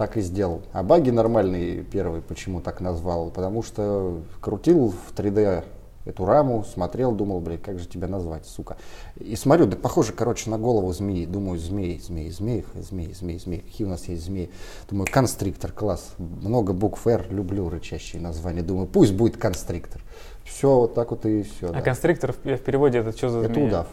Так 0.00 0.16
и 0.16 0.22
сделал. 0.22 0.62
А 0.72 0.82
баги 0.82 1.10
нормальный 1.10 1.82
первый 1.84 2.22
почему 2.22 2.62
так 2.62 2.80
назвал? 2.80 3.28
Потому 3.28 3.62
что 3.62 4.22
крутил 4.40 4.94
в 4.94 5.12
3D 5.14 5.62
эту 6.06 6.24
раму, 6.24 6.64
смотрел, 6.64 7.12
думал, 7.12 7.40
блин, 7.40 7.58
как 7.62 7.78
же 7.78 7.86
тебя 7.86 8.08
назвать, 8.08 8.46
сука. 8.46 8.78
И 9.18 9.36
смотрю, 9.36 9.66
да 9.66 9.76
похоже, 9.76 10.14
короче, 10.14 10.48
на 10.48 10.56
голову 10.56 10.90
змеи. 10.94 11.26
Думаю, 11.26 11.58
змеи, 11.58 11.98
змеи, 11.98 12.30
змеи, 12.30 12.64
змеи, 12.76 13.12
змеи, 13.12 13.36
змеи. 13.36 13.58
Какие 13.58 13.86
у 13.86 13.90
нас 13.90 14.08
есть 14.08 14.24
змеи? 14.24 14.48
Думаю, 14.88 15.06
констриктор, 15.12 15.70
класс. 15.70 16.14
Много 16.16 16.72
букв 16.72 17.06
R, 17.06 17.26
люблю 17.28 17.68
рычащие 17.68 18.22
названия. 18.22 18.62
Думаю, 18.62 18.86
пусть 18.86 19.12
будет 19.12 19.36
констриктор. 19.36 20.00
Все, 20.44 20.74
вот 20.76 20.94
так 20.94 21.10
вот 21.10 21.26
и 21.26 21.42
все. 21.42 21.70
А 21.74 21.82
констриктор 21.82 22.32
в, 22.32 22.38
в 22.38 22.60
переводе 22.62 23.00
это 23.00 23.12
что 23.14 23.28
за 23.28 23.40
Это 23.40 23.52
змея? 23.52 23.66
удав 23.68 23.86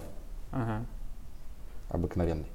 Ага. 0.53 0.85
обыкновенный. 1.89 2.47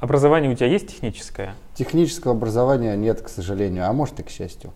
Образование 0.00 0.50
у 0.50 0.54
тебя 0.54 0.68
есть 0.68 0.88
техническое? 0.88 1.54
Технического 1.74 2.32
образования 2.32 2.96
нет, 2.96 3.20
к 3.20 3.28
сожалению, 3.28 3.88
а 3.88 3.92
может 3.92 4.20
и 4.20 4.22
к 4.22 4.30
счастью. 4.30 4.72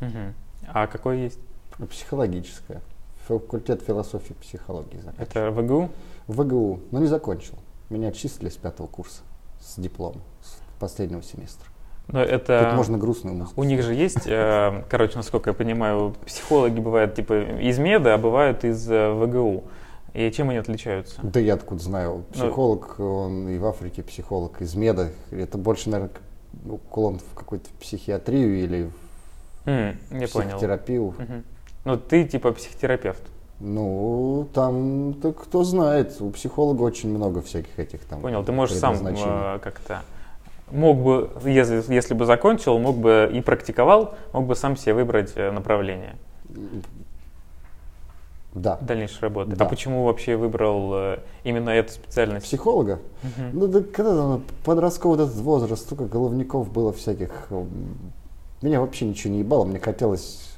Мгм. 0.00 0.34
А 0.66 0.88
какое 0.88 1.16
есть? 1.16 1.38
Психологическое. 1.90 2.80
Факультет 3.28 3.82
философии 3.82 4.32
и 4.32 4.42
психологии 4.42 4.98
закончил. 4.98 5.22
Это 5.22 5.50
ВГУ? 5.52 5.90
ВГУ, 6.26 6.80
но 6.90 6.98
не 6.98 7.06
закончил. 7.06 7.54
Меня 7.88 8.08
отчислили 8.08 8.48
с 8.48 8.56
пятого 8.56 8.88
курса, 8.88 9.22
с 9.60 9.78
дипломом, 9.78 10.22
с 10.42 10.56
последнего 10.80 11.22
семестра. 11.22 11.68
Но 12.08 12.20
это... 12.20 12.64
Тут 12.64 12.74
можно 12.74 12.98
грустную 12.98 13.36
музыку. 13.36 13.60
У 13.60 13.64
них 13.64 13.82
же 13.82 13.94
есть, 13.94 14.26
э, 14.26 14.82
короче, 14.90 15.16
насколько 15.16 15.50
я 15.50 15.54
понимаю, 15.54 16.16
психологи 16.26 16.80
бывают 16.80 17.14
типа 17.14 17.60
из 17.60 17.78
меда, 17.78 18.14
а 18.14 18.18
бывают 18.18 18.64
из 18.64 18.90
э, 18.90 19.12
ВГУ. 19.12 19.64
И 20.14 20.30
чем 20.30 20.50
они 20.50 20.58
отличаются? 20.58 21.20
Да 21.22 21.40
я 21.40 21.54
откуда 21.54 21.82
знаю. 21.82 22.24
Психолог, 22.32 23.00
он 23.00 23.48
и 23.48 23.58
в 23.58 23.66
Африке 23.66 24.02
психолог 24.02 24.60
из 24.60 24.74
меда. 24.74 25.08
Это 25.30 25.56
больше, 25.56 25.88
наверное, 25.88 26.14
уклон 26.66 27.18
в 27.18 27.34
какую-то 27.34 27.70
психиатрию 27.80 28.62
или 28.62 28.90
в 29.64 29.68
М, 29.68 29.96
я 30.10 30.28
понял. 30.28 30.48
психотерапию. 30.48 31.14
Мгм. 31.18 31.44
Ну, 31.84 31.96
ты 31.96 32.24
типа 32.24 32.52
психотерапевт. 32.52 33.22
Ну, 33.60 34.48
там, 34.52 35.14
так 35.22 35.36
кто 35.36 35.62
знает, 35.62 36.20
у 36.20 36.30
психолога 36.30 36.82
очень 36.82 37.08
много 37.10 37.40
всяких 37.42 37.78
этих 37.78 38.00
там 38.00 38.20
Понял, 38.20 38.44
ты 38.44 38.50
можешь 38.50 38.76
сам 38.76 38.96
э, 39.06 39.58
как-то... 39.62 40.02
Мог 40.70 40.98
бы, 40.98 41.30
если, 41.44 41.84
если 41.92 42.14
бы 42.14 42.26
закончил, 42.26 42.78
мог 42.78 42.96
бы 42.96 43.30
и 43.32 43.40
практиковал, 43.40 44.14
мог 44.32 44.46
бы 44.46 44.56
сам 44.56 44.76
себе 44.76 44.94
выбрать 44.94 45.32
э, 45.36 45.50
направление 45.52 46.16
Да. 48.54 48.76
дальнейшей 48.82 49.20
работы. 49.22 49.56
Да. 49.56 49.64
А 49.64 49.68
почему 49.68 50.04
вообще 50.04 50.36
выбрал 50.36 50.90
э, 50.94 51.18
именно 51.44 51.70
эту 51.70 51.92
специальность? 51.92 52.44
Психолога? 52.46 52.98
Мгм. 53.22 53.50
Ну, 53.58 53.66
да 53.66 53.80
когда 53.82 54.14
там 54.14 54.44
подростковый 54.64 55.18
вот 55.18 55.24
этот 55.30 55.40
возраст, 55.40 55.82
столько 55.84 56.04
головников 56.04 56.70
было 56.70 56.92
всяких. 56.92 57.46
м, 57.50 57.68
Меня 58.60 58.80
вообще 58.80 59.06
ничего 59.06 59.32
не 59.32 59.40
ебало, 59.40 59.64
мне 59.64 59.80
хотелось 59.80 60.50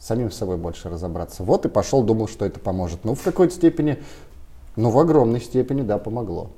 самим 0.00 0.30
собой 0.30 0.56
больше 0.56 0.88
разобраться. 0.90 1.42
Вот 1.44 1.64
и 1.64 1.68
пошел, 1.68 2.02
думал, 2.02 2.28
что 2.28 2.44
это 2.44 2.58
поможет. 2.60 3.04
Ну, 3.04 3.14
в 3.14 3.22
какой-то 3.22 3.54
степени, 3.54 3.98
ну, 4.76 4.90
в 4.90 4.98
огромной 4.98 5.40
степени, 5.40 5.82
да, 5.82 5.98
помогло. 5.98 6.50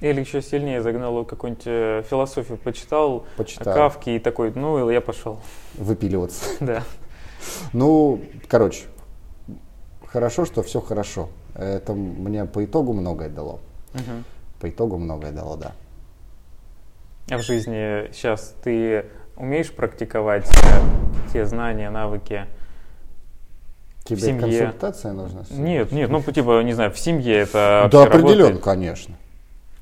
Или 0.00 0.20
еще 0.20 0.42
сильнее 0.42 0.82
загнал 0.82 1.24
какую-нибудь 1.24 1.64
э, 1.66 2.02
философию, 2.08 2.58
почитал, 2.58 3.24
Почитал. 3.38 3.74
Кавки 3.74 4.10
и 4.10 4.18
такой, 4.18 4.52
ну, 4.54 4.90
я 4.90 5.00
пошел. 5.00 5.38
Выпиливаться. 5.74 6.44
Да. 6.60 6.82
Ну, 7.72 8.20
короче, 8.48 8.84
хорошо, 10.08 10.44
что 10.44 10.62
все 10.62 10.80
хорошо. 10.80 11.28
Это 11.54 11.94
мне 11.94 12.44
по 12.44 12.64
итогу 12.64 12.92
многое 12.92 13.28
дало. 13.28 13.60
Мгм. 13.94 14.24
По 14.60 14.68
итогу 14.70 14.98
многое 14.98 15.32
дало, 15.32 15.56
да. 15.56 15.72
А 17.30 17.38
в 17.38 17.42
жизни 17.42 18.10
сейчас 18.12 18.54
ты 18.62 19.06
умеешь 19.36 19.72
практиковать 19.72 20.48
те 21.32 21.44
знания, 21.44 21.90
навыки? 21.90 22.46
Тебе 24.04 24.18
семье. 24.18 24.40
консультация 24.40 25.12
нужна? 25.12 25.42
Нет, 25.50 25.90
нет, 25.90 26.08
ну 26.10 26.22
типа, 26.22 26.62
не 26.62 26.72
знаю, 26.74 26.92
в 26.92 26.98
семье 26.98 27.38
это 27.38 27.88
Да, 27.90 28.04
определенно, 28.04 28.50
работает? 28.50 28.62
конечно. 28.62 29.16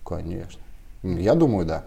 Конечно. 0.04 0.62
Я 1.02 1.35
думаю, 1.35 1.66
да. 1.66 1.85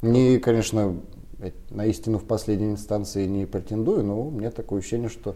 Не, 0.00 0.38
конечно, 0.38 0.96
э, 1.40 1.50
на 1.70 1.86
истину 1.86 2.18
в 2.18 2.24
последней 2.24 2.70
инстанции 2.70 3.26
не 3.26 3.46
претендую, 3.46 4.04
но 4.04 4.20
у 4.20 4.30
меня 4.30 4.52
такое 4.52 4.78
ощущение, 4.78 5.08
что 5.08 5.34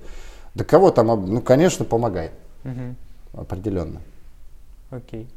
да 0.57 0.65
кого 0.65 0.91
там, 0.91 1.07
ну, 1.07 1.41
конечно, 1.43 1.85
помогает. 1.85 2.33
Мгм. 2.65 2.97
Определенно. 3.35 4.01
Окей. 4.91 5.29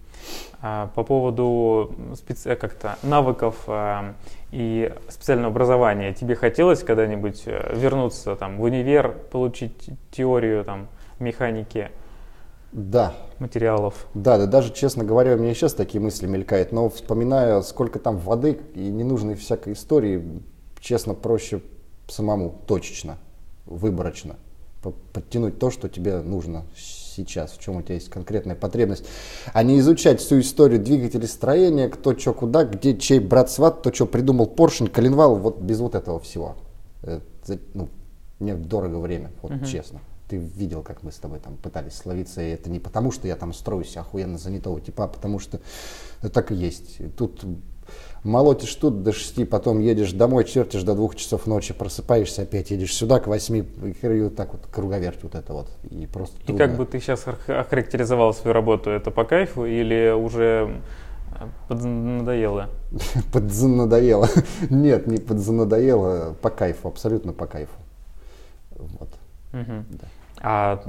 А 0.61 0.87
по 0.95 1.03
поводу 1.03 1.93
специ- 2.13 2.49
э, 2.51 2.55
как-то 2.55 2.97
навыков 3.03 3.55
а, 3.67 4.13
и 4.51 4.93
специального 5.09 5.49
образования, 5.51 6.13
тебе 6.13 6.35
хотелось 6.35 6.83
когда-нибудь 6.83 7.43
э, 7.47 7.75
вернуться 7.75 8.37
там 8.37 8.57
в 8.57 8.63
универ, 8.63 9.13
получить 9.31 9.89
теорию 10.11 10.63
там 10.63 10.87
механики 11.19 11.89
Да, 12.71 13.13
материалов? 13.39 14.07
да, 14.13 14.37
да, 14.37 14.45
даже, 14.45 14.71
честно 14.73 15.03
говоря, 15.03 15.35
у 15.35 15.37
меня 15.37 15.53
сейчас 15.53 15.73
такие 15.73 15.99
мысли 16.01 16.27
мелькают, 16.27 16.71
но 16.71 16.89
вспоминая, 16.89 17.61
сколько 17.61 17.99
там 17.99 18.17
воды 18.17 18.59
и 18.73 18.87
ненужной 18.89 19.35
всякой 19.35 19.73
истории, 19.73 20.41
честно, 20.79 21.13
проще 21.13 21.61
самому, 22.07 22.55
точечно, 22.67 23.17
выборочно, 23.65 24.35
подтянуть 24.81 25.59
то, 25.59 25.71
что 25.71 25.89
тебе 25.89 26.21
нужно 26.21 26.65
сейчас, 26.75 27.51
в 27.51 27.59
чем 27.59 27.77
у 27.77 27.81
тебя 27.81 27.95
есть 27.95 28.09
конкретная 28.09 28.55
потребность, 28.55 29.05
а 29.53 29.63
не 29.63 29.79
изучать 29.79 30.21
всю 30.21 30.39
историю 30.39 30.81
двигателей 30.81 31.27
строения, 31.27 31.89
кто 31.89 32.17
что 32.17 32.33
куда, 32.33 32.63
где 32.63 32.97
чей 32.97 33.19
брат 33.19 33.51
сват, 33.51 33.79
кто 33.79 33.91
что 33.91 34.05
придумал 34.05 34.47
поршень, 34.47 34.87
коленвал, 34.87 35.35
вот 35.35 35.59
без 35.59 35.79
вот 35.79 35.95
этого 35.95 36.19
всего. 36.19 36.55
Это, 37.01 37.59
ну, 37.73 37.89
мне 38.39 38.55
дорого 38.55 38.97
время, 38.97 39.31
вот 39.41 39.51
честно. 39.65 39.99
Ты 40.29 40.37
видел, 40.37 40.83
как 40.83 41.01
мы 41.01 41.11
с 41.11 41.15
тобой 41.15 41.39
там 41.39 41.57
пытались 41.57 41.93
словиться, 41.93 42.41
и 42.41 42.51
это 42.51 42.69
не 42.69 42.79
потому, 42.79 43.11
что 43.11 43.27
я 43.27 43.35
там 43.35 43.51
строюсь 43.51 43.97
охуенно 43.97 44.37
занятого 44.37 44.79
типа, 44.79 45.05
а 45.05 45.07
потому 45.07 45.39
что 45.39 45.59
так 46.31 46.51
и 46.51 46.55
есть. 46.55 46.99
Тут 47.17 47.43
молотишь 48.23 48.73
тут 48.75 49.03
до 49.03 49.13
шести, 49.13 49.45
потом 49.45 49.79
едешь 49.79 50.11
домой, 50.11 50.43
чертишь 50.45 50.83
до 50.83 50.95
двух 50.95 51.15
часов 51.15 51.47
ночи, 51.47 51.73
просыпаешься, 51.73 52.43
опять 52.43 52.71
едешь 52.71 52.93
сюда 52.93 53.19
к 53.19 53.27
восьми, 53.27 53.63
и 54.01 54.21
вот 54.21 54.35
так 54.35 54.53
вот 54.53 54.67
круговерть 54.71 55.19
вот 55.23 55.35
это 55.35 55.53
вот. 55.53 55.67
И 55.89 56.05
просто 56.05 56.37
И 56.41 56.45
трудно. 56.47 56.67
как 56.67 56.77
бы 56.77 56.85
ты 56.85 56.99
сейчас 56.99 57.25
охарактеризовал 57.47 58.33
свою 58.33 58.53
работу? 58.53 58.89
Это 58.89 59.11
по 59.11 59.23
кайфу 59.23 59.65
или 59.65 60.11
уже 60.11 60.81
э, 61.39 61.47
поднадоело? 61.67 62.69
Подзанадоело. 63.33 64.27
Нет, 64.69 65.07
не 65.07 65.17
подзанадоело, 65.17 66.35
по 66.41 66.49
кайфу, 66.49 66.87
абсолютно 66.87 67.33
по 67.33 67.45
кайфу. 67.47 67.75
Вот. 68.71 69.09
Да. 69.51 70.07
А 70.41 70.83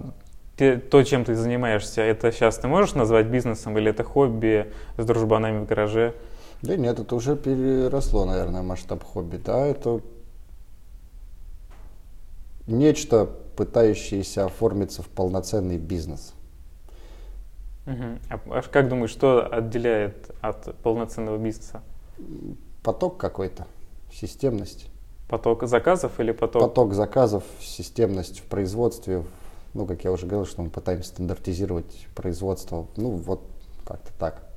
ты, 0.56 0.76
то, 0.76 1.02
чем 1.02 1.24
ты 1.24 1.34
занимаешься, 1.34 2.02
это 2.02 2.30
сейчас 2.30 2.58
ты 2.58 2.68
можешь 2.68 2.94
назвать 2.94 3.26
бизнесом 3.26 3.78
или 3.78 3.90
это 3.90 4.04
хобби 4.04 4.70
с 4.98 5.04
дружбанами 5.04 5.64
в 5.64 5.66
гараже? 5.66 6.14
Да 6.62 6.76
нет, 6.76 6.98
это 6.98 7.14
уже 7.14 7.36
переросло, 7.36 8.24
наверное, 8.24 8.62
масштаб 8.62 9.02
хобби. 9.02 9.38
Да, 9.38 9.66
это 9.66 10.00
нечто, 12.66 13.26
пытающееся 13.56 14.46
оформиться 14.46 15.02
в 15.02 15.08
полноценный 15.08 15.78
бизнес. 15.78 16.34
Угу. 17.86 18.52
А 18.54 18.62
как 18.62 18.88
думаешь, 18.88 19.10
что 19.10 19.46
отделяет 19.46 20.30
от 20.40 20.76
полноценного 20.82 21.38
бизнеса? 21.38 21.82
Поток 22.82 23.16
какой-то, 23.16 23.66
системность. 24.12 24.90
Поток 25.28 25.66
заказов 25.66 26.20
или 26.20 26.32
поток? 26.32 26.62
Поток 26.62 26.92
заказов, 26.92 27.44
системность 27.60 28.40
в 28.40 28.44
производстве. 28.44 29.24
Ну, 29.72 29.86
как 29.86 30.04
я 30.04 30.12
уже 30.12 30.26
говорил, 30.26 30.46
что 30.46 30.62
мы 30.62 30.70
пытаемся 30.70 31.10
стандартизировать 31.10 32.06
производство. 32.14 32.86
Ну, 32.96 33.10
вот 33.12 33.42
как-то 33.86 34.12
так. 34.18 34.49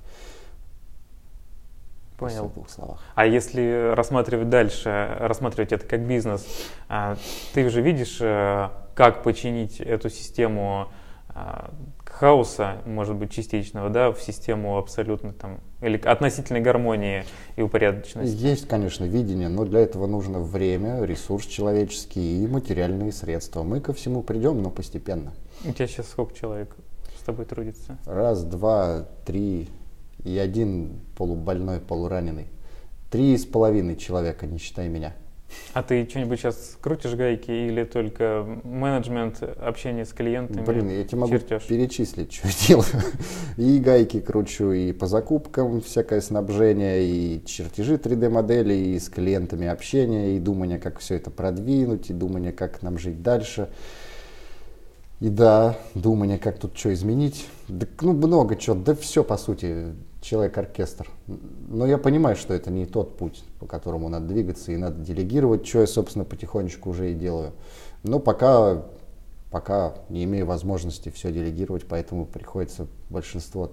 Понял. 2.29 2.47
В 2.47 2.53
двух 2.53 2.69
словах. 2.69 3.03
А 3.15 3.25
если 3.25 3.93
рассматривать 3.93 4.49
дальше, 4.49 5.15
рассматривать 5.19 5.71
это 5.71 5.85
как 5.85 6.05
бизнес, 6.07 6.45
а, 6.89 7.17
ты 7.53 7.65
уже 7.65 7.81
видишь, 7.81 8.17
э, 8.21 8.69
как 8.95 9.23
починить 9.23 9.79
эту 9.79 10.09
систему 10.09 10.87
а, 11.35 11.71
хаоса, 12.05 12.77
может 12.85 13.15
быть, 13.15 13.31
частичного, 13.31 13.89
да, 13.89 14.11
в 14.11 14.21
систему 14.21 14.77
абсолютно 14.77 15.33
там, 15.33 15.61
или 15.81 15.97
относительной 15.97 16.61
гармонии 16.61 17.25
и 17.55 17.63
упорядоченности? 17.63 18.35
Есть, 18.35 18.67
конечно, 18.67 19.05
видение, 19.05 19.49
но 19.49 19.65
для 19.65 19.79
этого 19.79 20.05
нужно 20.05 20.39
время, 20.39 21.03
ресурс 21.03 21.45
человеческий 21.45 22.43
и 22.43 22.47
материальные 22.47 23.11
средства. 23.11 23.63
Мы 23.63 23.81
ко 23.81 23.93
всему 23.93 24.21
придем, 24.21 24.61
но 24.61 24.69
постепенно. 24.69 25.33
У 25.65 25.71
тебя 25.71 25.87
сейчас 25.87 26.07
сколько 26.09 26.35
человек 26.35 26.75
с 27.19 27.23
тобой 27.23 27.45
трудится? 27.45 27.97
Раз, 28.05 28.43
два, 28.43 29.07
три 29.25 29.69
и 30.23 30.37
один 30.37 31.01
полубольной, 31.15 31.79
полураненый. 31.79 32.47
Три 33.09 33.37
с 33.37 33.45
половиной 33.45 33.95
человека, 33.95 34.47
не 34.47 34.57
считая 34.57 34.89
меня. 34.89 35.13
А 35.73 35.83
ты 35.83 36.07
что-нибудь 36.09 36.39
сейчас 36.39 36.77
крутишь 36.81 37.15
гайки 37.15 37.51
или 37.51 37.83
только 37.83 38.59
менеджмент, 38.63 39.41
общение 39.43 40.05
с 40.05 40.13
клиентами? 40.13 40.63
Блин, 40.65 40.89
я 40.89 41.03
тебе 41.03 41.19
могу 41.19 41.33
чертеж? 41.33 41.63
перечислить, 41.63 42.33
что 42.33 42.47
я 42.47 42.53
делаю. 42.67 43.03
И 43.57 43.79
гайки 43.79 44.19
кручу, 44.19 44.71
и 44.71 44.91
по 44.93 45.07
закупкам 45.07 45.81
всякое 45.81 46.21
снабжение, 46.21 47.03
и 47.03 47.45
чертежи 47.45 47.95
3D-модели, 47.95 48.73
и 48.73 48.99
с 48.99 49.09
клиентами 49.09 49.67
общение, 49.67 50.35
и 50.35 50.39
думание, 50.39 50.79
как 50.79 50.99
все 50.99 51.15
это 51.15 51.29
продвинуть, 51.29 52.09
и 52.09 52.13
думание, 52.13 52.51
как 52.51 52.81
нам 52.81 52.97
жить 52.97 53.21
дальше. 53.21 53.69
И 55.19 55.29
да, 55.29 55.77
думание, 55.95 56.37
как 56.37 56.59
тут 56.59 56.77
что 56.77 56.93
изменить. 56.93 57.47
Да, 57.67 57.87
ну, 58.01 58.13
много 58.13 58.55
чего. 58.55 58.75
Да 58.75 58.93
все, 58.93 59.23
по 59.23 59.37
сути, 59.37 59.93
человек-оркестр. 60.21 61.09
Но 61.69 61.85
я 61.85 61.97
понимаю, 61.97 62.35
что 62.35 62.53
это 62.53 62.71
не 62.71 62.85
тот 62.85 63.17
путь, 63.17 63.43
по 63.59 63.65
которому 63.65 64.09
надо 64.09 64.27
двигаться, 64.27 64.71
и 64.71 64.77
надо 64.77 64.99
делегировать, 65.01 65.65
что 65.67 65.81
я, 65.81 65.87
собственно, 65.87 66.25
потихонечку 66.25 66.89
уже 66.89 67.11
и 67.11 67.15
делаю. 67.15 67.53
Но 68.03 68.19
пока, 68.19 68.83
пока 69.51 69.93
не 70.09 70.23
имею 70.23 70.45
возможности 70.45 71.09
все 71.09 71.31
делегировать, 71.31 71.85
поэтому 71.87 72.25
приходится 72.25 72.87
большинство 73.09 73.71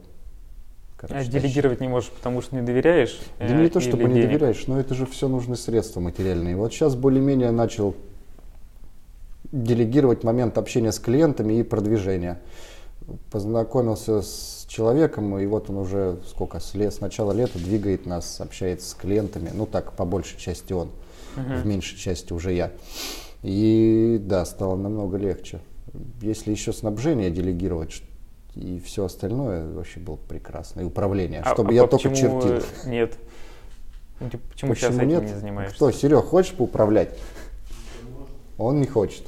Короче, 1.01 1.19
а 1.19 1.25
делегировать 1.25 1.81
не 1.81 1.89
можешь, 1.89 2.11
потому 2.11 2.43
что 2.43 2.55
не 2.55 2.63
доверяешь? 2.63 3.19
Да 3.39 3.49
не 3.55 3.71
то, 3.71 3.81
чтобы 3.81 4.05
не 4.05 4.17
денег? 4.17 4.29
доверяешь, 4.29 4.67
но 4.67 4.79
это 4.79 4.95
же 4.95 5.07
все 5.07 5.29
нужны 5.29 5.57
средства 5.57 6.01
материальные. 6.01 6.57
Вот 6.57 6.75
сейчас 6.75 6.95
более-менее 6.95 7.53
начал 7.53 7.97
делегировать 9.53 10.25
момент 10.25 10.59
общения 10.59 10.93
с 10.93 10.99
клиентами 10.99 11.55
и 11.55 11.63
продвижения. 11.63 12.41
Познакомился 13.31 14.23
с 14.23 14.67
человеком, 14.69 15.37
и 15.39 15.47
вот 15.47 15.69
он 15.69 15.79
уже 15.79 16.19
сколько, 16.29 16.61
с, 16.61 16.75
лет, 16.75 16.95
с 16.95 17.01
начала 17.01 17.33
лета 17.33 17.59
двигает 17.59 18.07
нас, 18.07 18.41
общается 18.41 18.89
с 18.89 18.95
клиентами, 18.95 19.51
ну 19.53 19.67
так, 19.67 19.93
по 19.93 20.05
большей 20.05 20.39
части 20.39 20.73
он, 20.73 20.91
uh-huh. 21.37 21.63
в 21.63 21.67
меньшей 21.67 21.99
части 21.99 22.33
уже 22.33 22.53
я. 22.53 22.71
И 23.43 24.21
да, 24.23 24.45
стало 24.45 24.77
намного 24.77 25.17
легче. 25.17 25.61
Если 26.21 26.53
еще 26.53 26.73
снабжение 26.73 27.31
делегировать 27.31 28.03
и 28.55 28.81
все 28.85 29.05
остальное, 29.05 29.67
вообще 29.73 29.99
было 29.99 30.17
прекрасно. 30.17 30.83
И 30.83 30.85
управление, 30.85 31.41
а, 31.45 31.53
чтобы 31.53 31.71
а 31.71 31.75
я 31.75 31.87
только 31.87 32.15
чертил. 32.15 32.63
Нет. 32.87 33.17
Ну, 34.21 34.29
типа, 34.29 34.43
почему, 34.53 34.73
почему 34.73 34.75
сейчас 34.75 34.97
этим 34.97 35.09
нет? 35.09 35.23
не 35.23 35.35
занимаешься? 35.35 35.77
Кто, 35.77 35.91
Серег, 35.91 36.25
хочешь 36.27 36.53
поуправлять? 36.53 37.19
Он 38.61 38.79
не 38.79 38.87
хочет. 38.87 39.25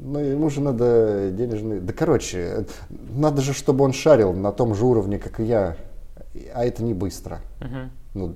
Ну, 0.00 0.18
ему 0.20 0.48
же 0.48 0.60
надо 0.60 1.30
денежные... 1.32 1.80
Да, 1.80 1.92
короче, 1.92 2.64
надо 3.10 3.42
же, 3.42 3.52
чтобы 3.52 3.84
он 3.84 3.92
шарил 3.92 4.32
на 4.32 4.52
том 4.52 4.74
же 4.74 4.86
уровне, 4.86 5.18
как 5.18 5.40
и 5.40 5.44
я. 5.44 5.76
А 6.54 6.64
это 6.64 6.82
не 6.82 6.94
быстро. 6.94 7.40
Угу. 7.60 7.90
Ну, 8.14 8.34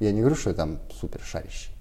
я 0.00 0.12
не 0.12 0.20
говорю, 0.20 0.36
что 0.36 0.50
я 0.50 0.56
там 0.56 0.78
супер 0.98 1.20
шарящий. 1.20 1.74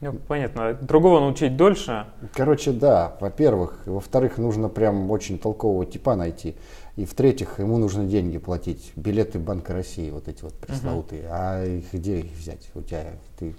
Ну, 0.00 0.12
понятно. 0.28 0.74
Другого 0.74 1.20
научить 1.20 1.56
дольше? 1.56 2.06
Короче, 2.34 2.72
да. 2.72 3.16
Во-первых. 3.20 3.78
Во-вторых, 3.86 4.36
нужно 4.36 4.68
прям 4.68 5.10
очень 5.10 5.38
толкового 5.38 5.86
типа 5.86 6.16
найти. 6.16 6.56
И 6.96 7.04
в-третьих, 7.04 7.58
ему 7.58 7.78
нужно 7.78 8.04
деньги 8.04 8.38
платить. 8.38 8.92
Билеты 8.94 9.38
Банка 9.38 9.72
России, 9.72 10.10
вот 10.10 10.28
эти 10.28 10.42
вот 10.42 10.54
пресловутые. 10.54 11.22
Uh-huh. 11.22 11.28
А 11.30 11.64
их 11.64 11.92
где 11.92 12.20
их 12.20 12.32
взять? 12.32 12.70
У 12.74 12.82
тебя, 12.82 13.14
ты... 13.38 13.54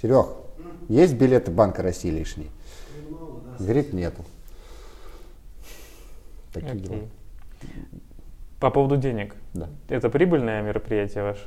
Серег, 0.00 0.26
есть 0.88 1.14
билеты 1.14 1.52
Банка 1.52 1.82
России 1.82 2.10
лишние? 2.10 2.48
Говорит, 3.58 3.92
нету. 3.92 4.24
Такие 6.52 6.74
дела. 6.74 6.98
По 8.58 8.70
поводу 8.70 8.96
денег. 8.96 9.36
Да. 9.52 9.68
Это 9.88 10.08
прибыльное 10.08 10.62
мероприятие 10.62 11.22
ваше? 11.22 11.46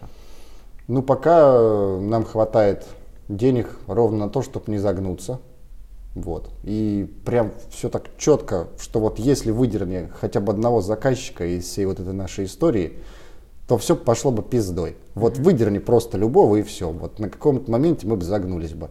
Ну, 0.87 1.01
пока 1.01 1.99
нам 1.99 2.23
хватает 2.23 2.85
денег 3.27 3.77
ровно 3.87 4.25
на 4.25 4.29
то, 4.29 4.41
чтобы 4.41 4.71
не 4.71 4.77
загнуться. 4.77 5.41
Вот. 6.21 6.49
И 6.63 7.13
прям 7.25 7.51
все 7.69 7.89
так 7.89 8.09
четко, 8.17 8.67
что 8.79 8.99
вот 8.99 9.19
если 9.19 9.51
выдерни 9.51 10.09
хотя 10.19 10.39
бы 10.39 10.51
одного 10.51 10.81
заказчика 10.81 11.45
из 11.45 11.65
всей 11.65 11.85
вот 11.85 11.99
этой 11.99 12.13
нашей 12.13 12.45
истории, 12.45 12.99
то 13.67 13.77
все 13.77 13.95
пошло 13.95 14.31
бы 14.31 14.43
пиздой. 14.43 14.95
Вот 15.13 15.37
выдерни 15.37 15.79
просто 15.79 16.17
любого 16.17 16.55
и 16.55 16.63
все. 16.63 16.89
Вот 16.89 17.19
на 17.19 17.29
каком-то 17.29 17.69
моменте 17.69 18.07
мы 18.07 18.15
бы 18.15 18.23
загнулись 18.23 18.73
бы. 18.73 18.89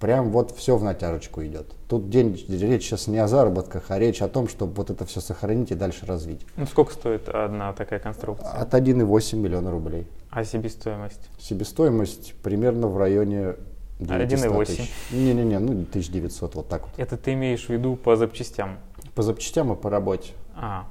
Прям 0.00 0.30
вот 0.30 0.56
все 0.56 0.76
в 0.76 0.84
натяжечку 0.84 1.44
идет. 1.44 1.66
Тут 1.88 2.08
день, 2.08 2.34
речь 2.48 2.84
сейчас 2.84 3.08
не 3.08 3.18
о 3.18 3.26
заработках, 3.26 3.86
а 3.88 3.98
речь 3.98 4.22
о 4.22 4.28
том, 4.28 4.48
чтобы 4.48 4.74
вот 4.74 4.90
это 4.90 5.04
все 5.04 5.20
сохранить 5.20 5.72
и 5.72 5.74
дальше 5.74 6.06
развить. 6.06 6.40
Ну 6.56 6.66
сколько 6.66 6.92
стоит 6.92 7.28
одна 7.28 7.72
такая 7.72 7.98
конструкция? 7.98 8.52
От 8.52 8.74
1,8 8.74 9.36
миллиона 9.36 9.72
рублей. 9.72 10.06
А 10.30 10.44
себестоимость? 10.44 11.28
Себестоимость 11.40 12.34
примерно 12.42 12.86
в 12.86 12.96
районе 12.96 13.56
1,8. 13.98 14.88
Не-не-не, 15.12 15.58
ну 15.58 15.72
1900, 15.72 16.54
вот 16.54 16.68
так 16.68 16.82
вот. 16.82 16.92
Это 16.96 17.16
ты 17.16 17.32
имеешь 17.32 17.66
в 17.66 17.70
виду 17.70 17.96
по 17.96 18.16
запчастям? 18.16 18.78
По 19.14 19.22
запчастям 19.22 19.72
и 19.72 19.76
по 19.76 19.90
работе. 19.90 20.32
А. 20.54 20.86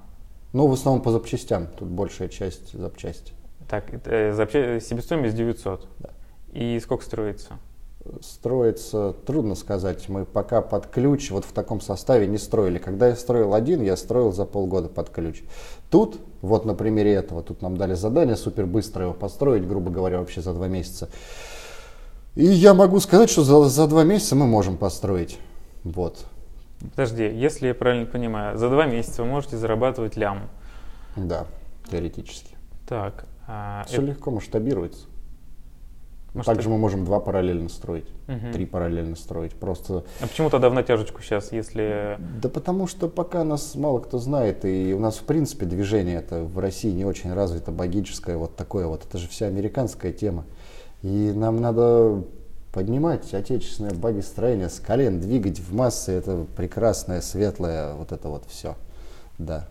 Ну, 0.54 0.68
в 0.68 0.74
основном 0.74 1.02
по 1.04 1.12
запчастям, 1.12 1.68
тут 1.68 1.88
большая 1.88 2.30
часть 2.30 2.74
запчасти. 2.74 3.34
Так, 3.70 3.86
э, 4.06 4.34
запча... 4.34 4.80
себестоимость 4.80 5.36
900. 5.36 5.88
Да. 6.00 6.10
И 6.54 6.80
сколько 6.80 7.04
строится? 7.04 7.60
Строится, 8.22 9.14
трудно 9.26 9.56
сказать. 9.56 10.08
Мы 10.08 10.24
пока 10.24 10.62
под 10.62 10.88
ключ 10.88 11.30
вот 11.32 11.44
в 11.44 11.52
таком 11.52 11.82
составе 11.82 12.26
не 12.28 12.38
строили. 12.38 12.78
Когда 12.78 13.10
я 13.10 13.16
строил 13.16 13.54
один, 13.54 13.82
я 13.82 13.98
строил 13.98 14.32
за 14.32 14.46
полгода 14.46 14.88
под 14.88 15.10
ключ. 15.10 15.44
Тут, 15.90 16.18
вот 16.42 16.66
на 16.66 16.74
примере 16.74 17.14
этого, 17.14 17.44
тут 17.44 17.62
нам 17.62 17.76
дали 17.76 17.96
задание 17.96 18.38
супер 18.38 18.66
быстро 18.66 19.04
его 19.04 19.14
построить, 19.14 19.68
грубо 19.68 19.92
говоря, 19.92 20.20
вообще 20.20 20.42
за 20.42 20.54
два 20.54 20.68
месяца. 20.68 21.10
И 22.38 22.46
я 22.46 22.76
могу 22.76 23.00
сказать, 23.00 23.32
что 23.32 23.44
за, 23.44 23.64
за 23.68 23.88
два 23.88 24.04
месяца 24.04 24.36
мы 24.36 24.46
можем 24.46 24.78
построить. 24.78 25.40
Вот. 25.84 26.24
Подожди, 26.80 27.24
если 27.24 27.70
я 27.70 27.74
правильно 27.74 28.06
понимаю, 28.06 28.60
за 28.60 28.70
два 28.70 28.86
месяца 28.86 29.24
вы 29.24 29.30
можете 29.30 29.58
зарабатывать 29.58 30.18
лям. 30.18 30.48
Да, 31.16 31.48
теоретически. 31.90 32.56
Так. 32.88 33.26
А 33.48 33.84
Все 33.88 34.04
это... 34.04 34.12
легко 34.12 34.30
масштабируется. 34.30 35.08
Может, 36.36 36.46
Также 36.46 36.70
мы 36.70 36.78
можем 36.78 37.06
два 37.06 37.20
параллельно 37.20 37.70
строить, 37.70 38.06
угу. 38.28 38.54
три 38.54 38.68
параллельно 38.68 39.16
строить. 39.16 39.54
Просто. 39.54 40.04
А 40.22 40.28
почему 40.28 40.52
тогда 40.52 40.70
в 40.70 40.76
натяжечку 40.76 41.24
сейчас, 41.24 41.52
если? 41.52 42.20
Да 42.40 42.50
потому 42.50 42.86
что 42.86 43.08
пока 43.08 43.44
нас 43.44 43.74
мало 43.74 43.98
кто 43.98 44.20
знает, 44.20 44.64
и 44.64 44.94
у 44.94 45.00
нас 45.00 45.18
в 45.18 45.24
принципе 45.24 45.66
движение 45.66 46.18
это 46.18 46.44
в 46.44 46.60
России 46.60 46.92
не 46.92 47.06
очень 47.06 47.34
развито, 47.34 47.72
богическое, 47.72 48.38
вот 48.38 48.56
такое 48.56 48.86
вот. 48.86 49.06
Это 49.06 49.18
же 49.18 49.28
вся 49.28 49.48
американская 49.48 50.14
тема. 50.14 50.46
И 51.04 51.32
нам 51.34 51.62
надо 51.62 52.24
поднимать 52.74 53.34
отечественное 53.34 53.94
багистроение 53.94 54.70
с 54.70 54.80
колен, 54.80 55.20
двигать 55.20 55.60
в 55.60 55.74
массы 55.74 56.12
это 56.12 56.46
прекрасное, 56.56 57.22
светлое, 57.22 57.94
вот 57.94 58.12
это 58.12 58.28
вот 58.30 58.44
все. 58.48 58.76
Да. 59.38 59.68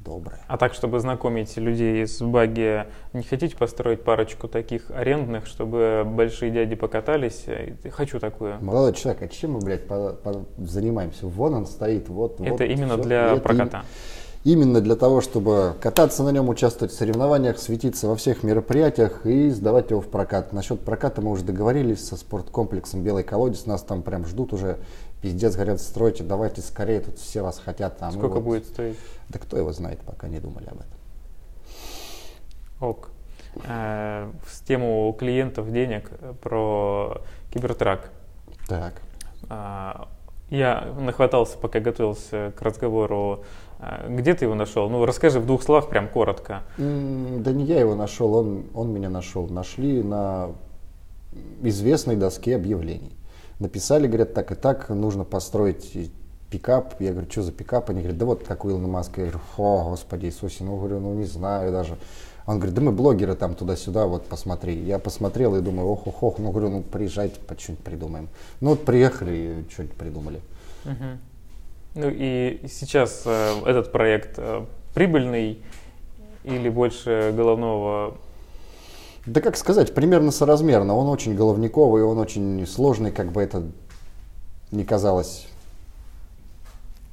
доброе. 0.00 0.38
А 0.48 0.56
так, 0.58 0.74
чтобы 0.74 1.00
знакомить 1.00 1.56
людей 1.56 2.06
с 2.06 2.20
баги, 2.20 2.86
не 3.12 3.22
хотите 3.22 3.56
построить 3.56 4.02
парочку 4.04 4.48
таких 4.48 4.90
арендных, 4.90 5.46
чтобы 5.46 6.02
большие 6.06 6.50
дяди 6.52 6.74
покатались? 6.76 7.46
Хочу 7.90 8.20
такую. 8.20 8.62
Молодой 8.62 8.92
человек, 8.92 9.22
а 9.22 9.28
чем 9.28 9.52
мы, 9.52 9.60
блядь, 9.60 9.86
по, 9.86 10.10
по, 10.12 10.44
занимаемся? 10.58 11.26
Вон 11.26 11.54
он 11.54 11.66
стоит, 11.66 12.08
вот, 12.08 12.40
Это 12.40 12.50
вот. 12.50 12.60
именно 12.60 12.94
всё. 12.94 13.02
для 13.02 13.32
это 13.32 13.40
проката. 13.40 13.78
им- 13.78 13.84
именно 14.44 14.80
для 14.80 14.94
того, 14.94 15.20
чтобы 15.20 15.74
кататься 15.80 16.22
на 16.22 16.30
нем, 16.30 16.48
участвовать 16.48 16.92
в 16.92 16.96
соревнованиях, 16.96 17.58
светиться 17.58 18.06
во 18.08 18.14
всех 18.16 18.42
мероприятиях 18.42 19.24
и 19.26 19.48
сдавать 19.50 19.90
его 19.90 20.00
в 20.00 20.08
прокат. 20.08 20.52
Насчет 20.52 20.80
проката 20.80 21.20
мы 21.22 21.30
уже 21.30 21.44
договорились 21.44 22.06
со 22.06 22.16
спорткомплексом 22.16 23.02
«Белый 23.02 23.24
колодец». 23.24 23.66
Нас 23.66 23.82
там 23.82 24.02
прям 24.02 24.26
ждут 24.26 24.52
уже. 24.52 24.78
Пиздец, 25.22 25.54
говорят, 25.54 25.80
стройте, 25.80 26.22
давайте 26.22 26.60
скорее, 26.60 27.00
тут 27.00 27.18
все 27.18 27.40
вас 27.42 27.58
хотят. 27.58 27.96
А 28.00 28.10
Сколько 28.12 28.34
вот- 28.34 28.44
будет 28.44 28.66
стоить? 28.66 28.98
Да 29.30 29.38
кто 29.38 29.56
его 29.56 29.72
знает, 29.72 30.00
пока 30.00 30.28
не 30.28 30.38
думали 30.38 30.66
об 30.66 30.74
этом. 30.80 30.90
Ок. 32.80 33.08
Э, 33.66 34.30
В 34.44 34.64
тему 34.66 35.16
клиентов 35.18 35.72
денег 35.72 36.10
э, 36.20 36.34
про 36.42 37.22
кибертрак. 37.52 38.10
Так. 38.68 38.94
А, 39.48 40.08
Я 40.50 40.92
нахватался, 41.00 41.56
пока 41.56 41.80
готовился 41.80 42.52
к 42.56 42.60
разговору. 42.60 43.44
А, 43.78 44.08
Где 44.08 44.34
ты 44.34 44.44
его 44.44 44.54
нашел? 44.54 44.88
Ну, 44.88 45.04
расскажи 45.04 45.40
в 45.40 45.46
двух 45.46 45.62
словах, 45.62 45.88
прям 45.88 46.08
коротко. 46.08 46.62
Да 46.76 47.52
не 47.52 47.64
я 47.64 47.80
его 47.80 47.94
нашел, 47.94 48.34
он, 48.34 48.64
он 48.74 48.92
меня 48.92 49.10
нашел. 49.10 49.46
Нашли 49.48 50.02
на 50.02 50.50
известной 51.62 52.16
доске 52.16 52.56
объявлений. 52.56 53.16
Написали, 53.58 54.06
говорят, 54.06 54.34
так 54.34 54.52
и 54.52 54.54
так, 54.54 54.88
нужно 54.88 55.24
построить 55.24 56.10
пикап. 56.50 57.00
Я 57.00 57.12
говорю, 57.12 57.30
что 57.30 57.42
за 57.42 57.52
пикап? 57.52 57.90
Они 57.90 58.00
говорят, 58.00 58.18
да 58.18 58.26
вот 58.26 58.44
как 58.44 58.64
у 58.64 58.70
Илона 58.70 58.88
Маска. 58.88 59.20
Я 59.20 59.26
говорю, 59.28 59.44
о, 59.56 59.90
господи 59.90 60.26
Иисусе, 60.26 60.64
ну, 60.64 60.76
говорю, 60.76 61.00
ну 61.00 61.14
не 61.14 61.24
знаю 61.24 61.72
даже. 61.72 61.96
Он 62.46 62.56
говорит, 62.58 62.74
да 62.74 62.82
мы 62.82 62.92
блогеры 62.92 63.34
там 63.34 63.54
туда-сюда, 63.54 64.06
вот 64.06 64.26
посмотри. 64.26 64.74
Я 64.74 64.98
посмотрел 64.98 65.56
и 65.56 65.60
думаю, 65.62 65.88
ох, 65.88 66.06
ох, 66.06 66.22
ох, 66.22 66.38
ну 66.38 66.50
говорю, 66.50 66.68
ну 66.68 66.82
приезжайте, 66.82 67.36
что-нибудь 67.58 67.84
придумаем. 67.84 68.28
Ну 68.60 68.70
вот 68.70 68.84
приехали 68.84 69.64
и 69.66 69.72
что-нибудь 69.72 69.96
придумали. 69.96 70.40
Мгм. 70.84 71.18
Ну 71.94 72.10
и 72.10 72.60
сейчас 72.68 73.22
э, 73.24 73.60
этот 73.66 73.92
проект 73.92 74.34
э, 74.38 74.64
прибыльный 74.94 75.62
или 76.42 76.68
больше 76.68 77.32
головного? 77.36 78.16
Да 79.26 79.40
как 79.40 79.56
сказать, 79.56 79.94
примерно 79.94 80.32
соразмерно. 80.32 80.96
Он 80.96 81.08
очень 81.08 81.34
головниковый, 81.34 82.02
он 82.02 82.18
очень 82.18 82.66
сложный, 82.66 83.12
как 83.12 83.32
бы 83.32 83.42
это 83.42 83.62
не 84.72 84.84
казалось. 84.84 85.46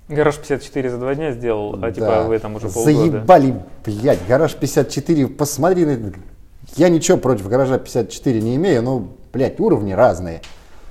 Гараж 0.10 0.38
54 0.38 0.90
за 0.90 0.98
два 0.98 1.16
дня 1.16 1.32
сделал, 1.32 1.80
а 1.82 1.92
типа 1.92 2.06
Да. 2.08 2.24
в 2.24 2.32
этом 2.32 2.56
уже 2.56 2.68
полгода. 2.68 2.98
Заебали, 2.98 3.64
блядь, 3.86 4.28
гараж 4.28 4.56
54, 4.56 5.28
посмотри, 5.28 5.86
на 5.86 6.12
я 6.76 6.90
ничего 6.90 7.18
против 7.18 7.48
гаража 7.48 7.78
54 7.78 8.42
не 8.42 8.56
имею, 8.56 8.82
но, 8.82 9.08
блядь, 9.32 9.60
уровни 9.60 9.94
разные. 9.94 10.42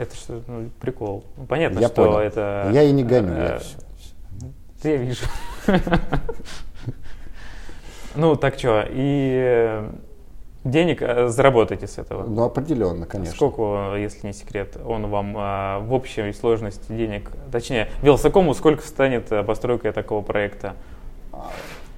Это 0.00 0.16
что, 0.16 0.40
ну, 0.46 0.70
прикол. 0.80 1.24
Ну, 1.36 1.44
понятно, 1.44 1.78
я 1.78 1.88
что 1.88 2.04
понял. 2.06 2.18
это... 2.20 2.70
Я 2.72 2.82
и 2.84 2.90
не 2.92 3.04
гоню. 3.04 3.32
э, 3.34 3.60
я. 3.60 4.48
Да 4.82 4.88
я 4.88 4.96
вижу. 4.96 5.26
Ну, 8.16 8.34
так 8.34 8.58
что, 8.58 8.84
и 8.90 9.40
э, 9.40 9.90
денег 10.64 11.00
э, 11.02 11.28
заработаете 11.28 11.86
с 11.86 11.98
этого? 11.98 12.24
Ну, 12.26 12.42
определенно, 12.44 13.04
конечно. 13.06 13.34
Сколько, 13.36 13.94
если 13.96 14.26
не 14.26 14.32
секрет, 14.32 14.76
он 14.84 15.06
вам 15.08 15.36
э, 15.36 15.78
в 15.80 15.92
общей 15.92 16.32
сложности 16.32 16.90
денег, 16.92 17.30
точнее, 17.52 17.88
Велсакому 18.02 18.54
сколько 18.54 18.82
станет 18.82 19.30
э, 19.30 19.42
постройка 19.44 19.92
такого 19.92 20.22
проекта? 20.22 20.74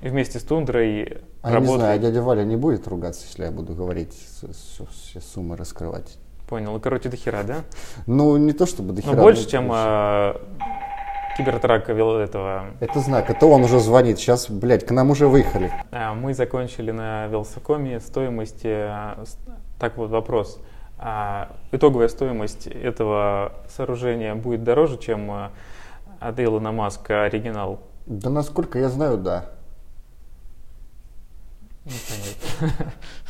И 0.02 0.08
вместе 0.08 0.38
с 0.40 0.42
Тундрой 0.42 1.18
А 1.42 1.52
я 1.52 1.60
не 1.60 1.66
знаю, 1.66 1.80
а 1.80 1.92
работает. 1.94 2.00
дядя 2.02 2.22
Валя 2.22 2.42
не 2.44 2.56
будет 2.56 2.86
ругаться, 2.88 3.24
если 3.26 3.44
я 3.44 3.52
буду 3.52 3.74
говорить, 3.74 4.12
с- 4.12 4.82
все 4.90 5.20
суммы 5.20 5.56
раскрывать. 5.56 6.18
Понял, 6.52 6.72
ну, 6.72 6.80
короче, 6.80 7.08
до 7.08 7.16
хера, 7.16 7.44
да? 7.44 7.62
Ну, 8.06 8.36
не 8.36 8.52
то 8.52 8.66
чтобы 8.66 8.92
до 8.92 9.00
Ну, 9.02 9.12
хера, 9.12 9.22
больше, 9.22 9.44
ну, 9.44 9.48
чем 9.48 9.70
э, 9.72 10.34
кибертрак 11.38 11.88
вел 11.88 12.16
этого. 12.18 12.66
Это 12.78 13.00
знак, 13.00 13.30
это 13.30 13.46
он 13.46 13.64
уже 13.64 13.80
звонит. 13.80 14.18
Сейчас, 14.18 14.50
блядь, 14.50 14.84
к 14.84 14.90
нам 14.90 15.10
уже 15.10 15.28
выехали. 15.28 15.72
А, 15.92 16.12
Мы 16.12 16.34
закончили 16.34 16.90
на 16.90 17.26
Велсакоме 17.28 18.00
стоимости. 18.00 18.66
а, 18.66 19.24
с- 19.24 19.38
Так 19.80 19.96
вот 19.96 20.10
вопрос. 20.10 20.60
А 20.98 21.56
итоговая 21.70 22.08
стоимость 22.08 22.66
этого 22.66 23.54
сооружения 23.74 24.34
будет 24.34 24.62
дороже, 24.62 24.98
чем 24.98 25.30
а, 25.30 25.52
от 26.20 26.38
Илона 26.38 26.70
Маска 26.70 27.24
оригинал? 27.24 27.80
Да 28.04 28.28
насколько 28.28 28.78
я 28.78 28.90
знаю, 28.90 29.16
да. 29.16 29.46
Непонятно. 31.86 32.92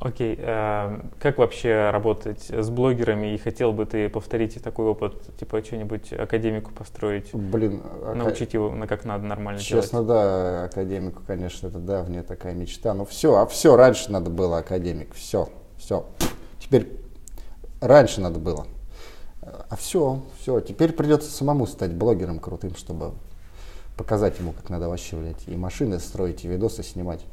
Окей. 0.00 0.38
а, 0.40 1.00
Как 1.18 1.38
вообще 1.38 1.90
работать 1.90 2.50
с 2.50 2.70
блогерами? 2.70 3.34
И 3.34 3.38
хотел 3.38 3.72
бы 3.72 3.84
ты 3.84 4.08
повторить 4.08 4.62
такой 4.62 4.86
опыт, 4.86 5.36
типа 5.36 5.62
что-нибудь 5.64 6.12
академику 6.12 6.70
построить, 6.72 7.34
Блин, 7.34 7.82
ака- 8.02 8.14
научить 8.14 8.54
его, 8.54 8.70
на 8.70 8.86
как 8.86 9.04
надо 9.04 9.24
нормально 9.24 9.60
Честно, 9.60 10.04
делать? 10.04 10.06
да, 10.08 10.64
академику, 10.64 11.22
конечно, 11.26 11.66
это 11.66 11.78
давняя 11.78 12.22
такая 12.22 12.54
мечта. 12.54 12.94
Ну 12.94 13.04
все, 13.04 13.34
а 13.36 13.46
все, 13.46 13.74
раньше 13.76 14.12
надо 14.12 14.30
было 14.30 14.58
академик, 14.58 15.14
все, 15.14 15.48
все. 15.78 16.06
Теперь 16.60 16.92
раньше 17.80 18.20
надо 18.20 18.38
было. 18.38 18.66
А 19.42 19.74
все, 19.76 20.22
все, 20.40 20.60
теперь 20.60 20.92
придется 20.92 21.30
самому 21.30 21.66
стать 21.66 21.92
блогером 21.92 22.38
крутым, 22.38 22.76
чтобы 22.76 23.12
показать 23.96 24.38
ему, 24.38 24.52
как 24.52 24.70
надо 24.70 24.88
вообще, 24.88 25.16
блядь, 25.16 25.48
и 25.48 25.56
машины 25.56 25.98
строить, 25.98 26.44
и 26.44 26.48
видосы 26.48 26.82
снимать. 26.84 27.24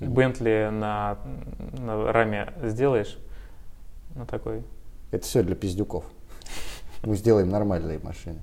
Бентли 0.00 0.68
на, 0.70 1.18
на 1.78 2.12
раме 2.12 2.52
сделаешь? 2.62 3.18
На 4.14 4.26
такой? 4.26 4.62
Это 5.10 5.24
все 5.24 5.42
для 5.42 5.54
пиздюков. 5.54 6.04
Мы 7.02 7.16
сделаем 7.16 7.48
нормальные 7.48 7.98
машины. 7.98 8.40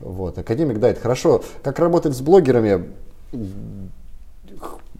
Вот, 0.00 0.38
академик, 0.38 0.78
да, 0.78 0.88
это 0.88 1.00
хорошо. 1.00 1.42
Как 1.62 1.78
работать 1.78 2.14
с 2.14 2.20
блогерами? 2.20 2.92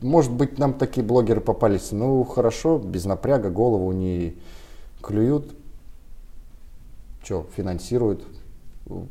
Может 0.00 0.32
быть, 0.32 0.58
нам 0.58 0.74
такие 0.74 1.04
блогеры 1.04 1.40
попались. 1.40 1.92
Ну, 1.92 2.22
хорошо, 2.24 2.78
без 2.78 3.04
напряга, 3.04 3.50
голову 3.50 3.92
не 3.92 4.36
клюют. 5.02 5.54
Что, 7.22 7.46
финансируют, 7.56 8.24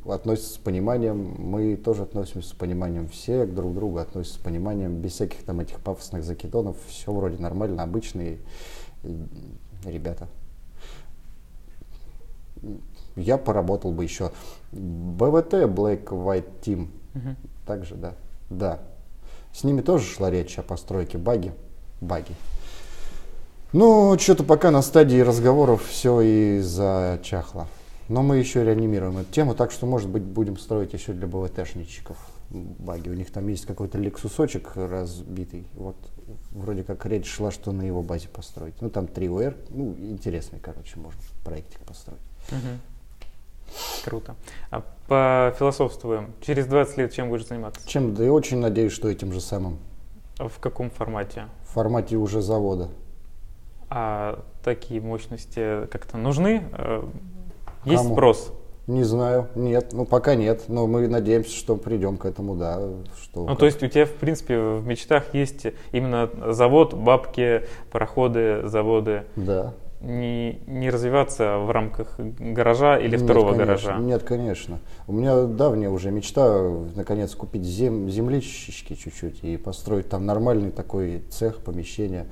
относятся 0.06 0.54
с 0.54 0.58
пониманием. 0.58 1.36
Мы 1.38 1.76
тоже 1.76 2.04
относимся 2.04 2.50
с 2.50 2.54
пониманием. 2.54 3.08
Все 3.08 3.46
друг 3.46 3.72
к 3.72 3.76
другу 3.76 3.98
относятся 3.98 4.40
с 4.40 4.42
пониманием. 4.42 5.02
Без 5.02 5.14
всяких 5.14 5.44
там 5.44 5.60
этих 5.60 5.80
пафосных 5.80 6.24
закидонов. 6.24 6.78
Все 6.88 7.12
вроде 7.12 7.42
нормально, 7.42 7.84
обычные 7.84 8.40
ребята. 9.86 10.28
Я 13.16 13.38
поработал 13.38 13.92
бы 13.92 14.04
еще. 14.04 14.32
БВТ, 14.72 15.54
Black 15.54 16.06
White 16.06 16.50
Team. 16.62 16.88
Мгм. 17.14 17.36
Также, 17.66 17.96
да. 17.96 18.14
Да. 18.50 18.80
С 19.54 19.64
ними 19.64 19.82
тоже 19.82 20.06
шла 20.06 20.30
речь 20.30 20.58
о 20.60 20.64
постройке 20.64 21.18
баги. 21.18 21.54
Баги. 22.02 22.36
Ну, 23.72 24.18
что-то 24.20 24.44
пока 24.44 24.72
на 24.72 24.82
стадии 24.82 25.20
разговоров 25.20 25.86
все 25.86 26.22
и 26.22 26.60
зачахло. 26.60 27.68
Но 28.08 28.22
мы 28.22 28.38
еще 28.38 28.64
реанимируем 28.64 29.18
эту 29.18 29.32
тему, 29.32 29.56
так 29.56 29.72
что, 29.72 29.86
может 29.86 30.10
быть, 30.10 30.24
будем 30.24 30.58
строить 30.58 30.94
еще 30.94 31.14
для 31.14 31.28
БВТшничков 31.28 32.18
баги. 32.50 33.10
У 33.10 33.14
них 33.14 33.32
там 33.32 33.48
есть 33.48 33.66
какой-то 33.66 33.98
лексусочек 33.98 34.74
разбитый. 34.76 35.66
Вот 35.74 35.96
вроде 36.52 36.84
как 36.84 37.06
речь 37.06 37.28
шла, 37.28 37.52
что 37.52 37.72
на 37.72 37.82
его 37.82 38.04
базе 38.04 38.28
построить. 38.28 38.80
Ну, 38.82 38.90
там 38.90 39.08
3 39.08 39.30
УР. 39.30 39.56
Ну, 39.70 39.96
интересный, 40.00 40.60
короче, 40.60 41.00
можно 41.00 41.20
проектик 41.44 41.80
построить. 41.80 42.22
Мгм. 42.52 42.80
Круто. 44.04 44.36
А 44.70 44.84
пофилософствуем. 45.08 46.34
Через 46.42 46.68
20 46.68 46.98
лет 46.98 47.14
чем 47.14 47.30
будешь 47.30 47.48
заниматься? 47.48 47.88
Чем, 47.88 48.14
да 48.14 48.24
и 48.24 48.30
очень 48.30 48.60
надеюсь, 48.60 48.92
что 48.92 49.10
этим 49.10 49.34
же 49.34 49.42
самым. 49.42 49.80
В 50.38 50.60
каком 50.60 50.92
формате? 50.92 51.46
В 51.64 51.74
формате 51.74 52.18
уже 52.18 52.42
завода. 52.42 52.90
А 53.90 54.44
такие 54.64 55.02
мощности 55.02 55.88
как-то 55.88 56.18
нужны? 56.18 56.64
Есть 57.86 58.04
Кому? 58.04 58.16
спрос? 58.16 58.52
Не 58.88 59.04
знаю, 59.04 59.48
нет, 59.56 59.94
ну 59.94 60.06
пока 60.06 60.36
нет, 60.36 60.66
но 60.68 60.86
мы 60.86 61.08
надеемся, 61.08 61.56
что 61.56 61.76
придем 61.76 62.18
к 62.18 62.26
этому, 62.26 62.56
да. 62.56 62.80
Что 63.20 63.46
Ну, 63.48 63.56
то 63.56 63.66
есть 63.66 63.82
у 63.82 63.88
тебя, 63.88 64.06
в 64.06 64.12
принципе, 64.12 64.60
в 64.60 64.86
мечтах 64.86 65.34
есть 65.34 65.66
именно 65.92 66.30
завод, 66.54 66.94
бабки, 66.94 67.64
пароходы, 67.92 68.62
заводы. 68.68 69.24
Да. 69.36 69.74
Не, 70.02 70.60
не 70.68 70.92
развиваться 70.92 71.58
в 71.58 71.72
рамках 71.72 72.20
гаража 72.20 73.00
или 73.00 73.16
Нет, 73.16 73.22
второго 73.22 73.54
конечно, 73.54 73.66
гаража. 73.66 73.98
Нет, 73.98 74.22
конечно. 74.22 74.80
У 75.08 75.14
меня 75.14 75.46
давняя 75.46 75.90
уже 75.90 76.12
мечта, 76.12 76.70
наконец, 76.96 77.34
купить 77.34 77.64
зем, 77.64 78.08
землички 78.08 78.94
чуть-чуть 78.94 79.44
и 79.44 79.58
построить 79.58 80.10
там 80.10 80.28
нормальный 80.28 80.70
такой 80.70 81.24
цех, 81.32 81.58
помещение, 81.58 82.28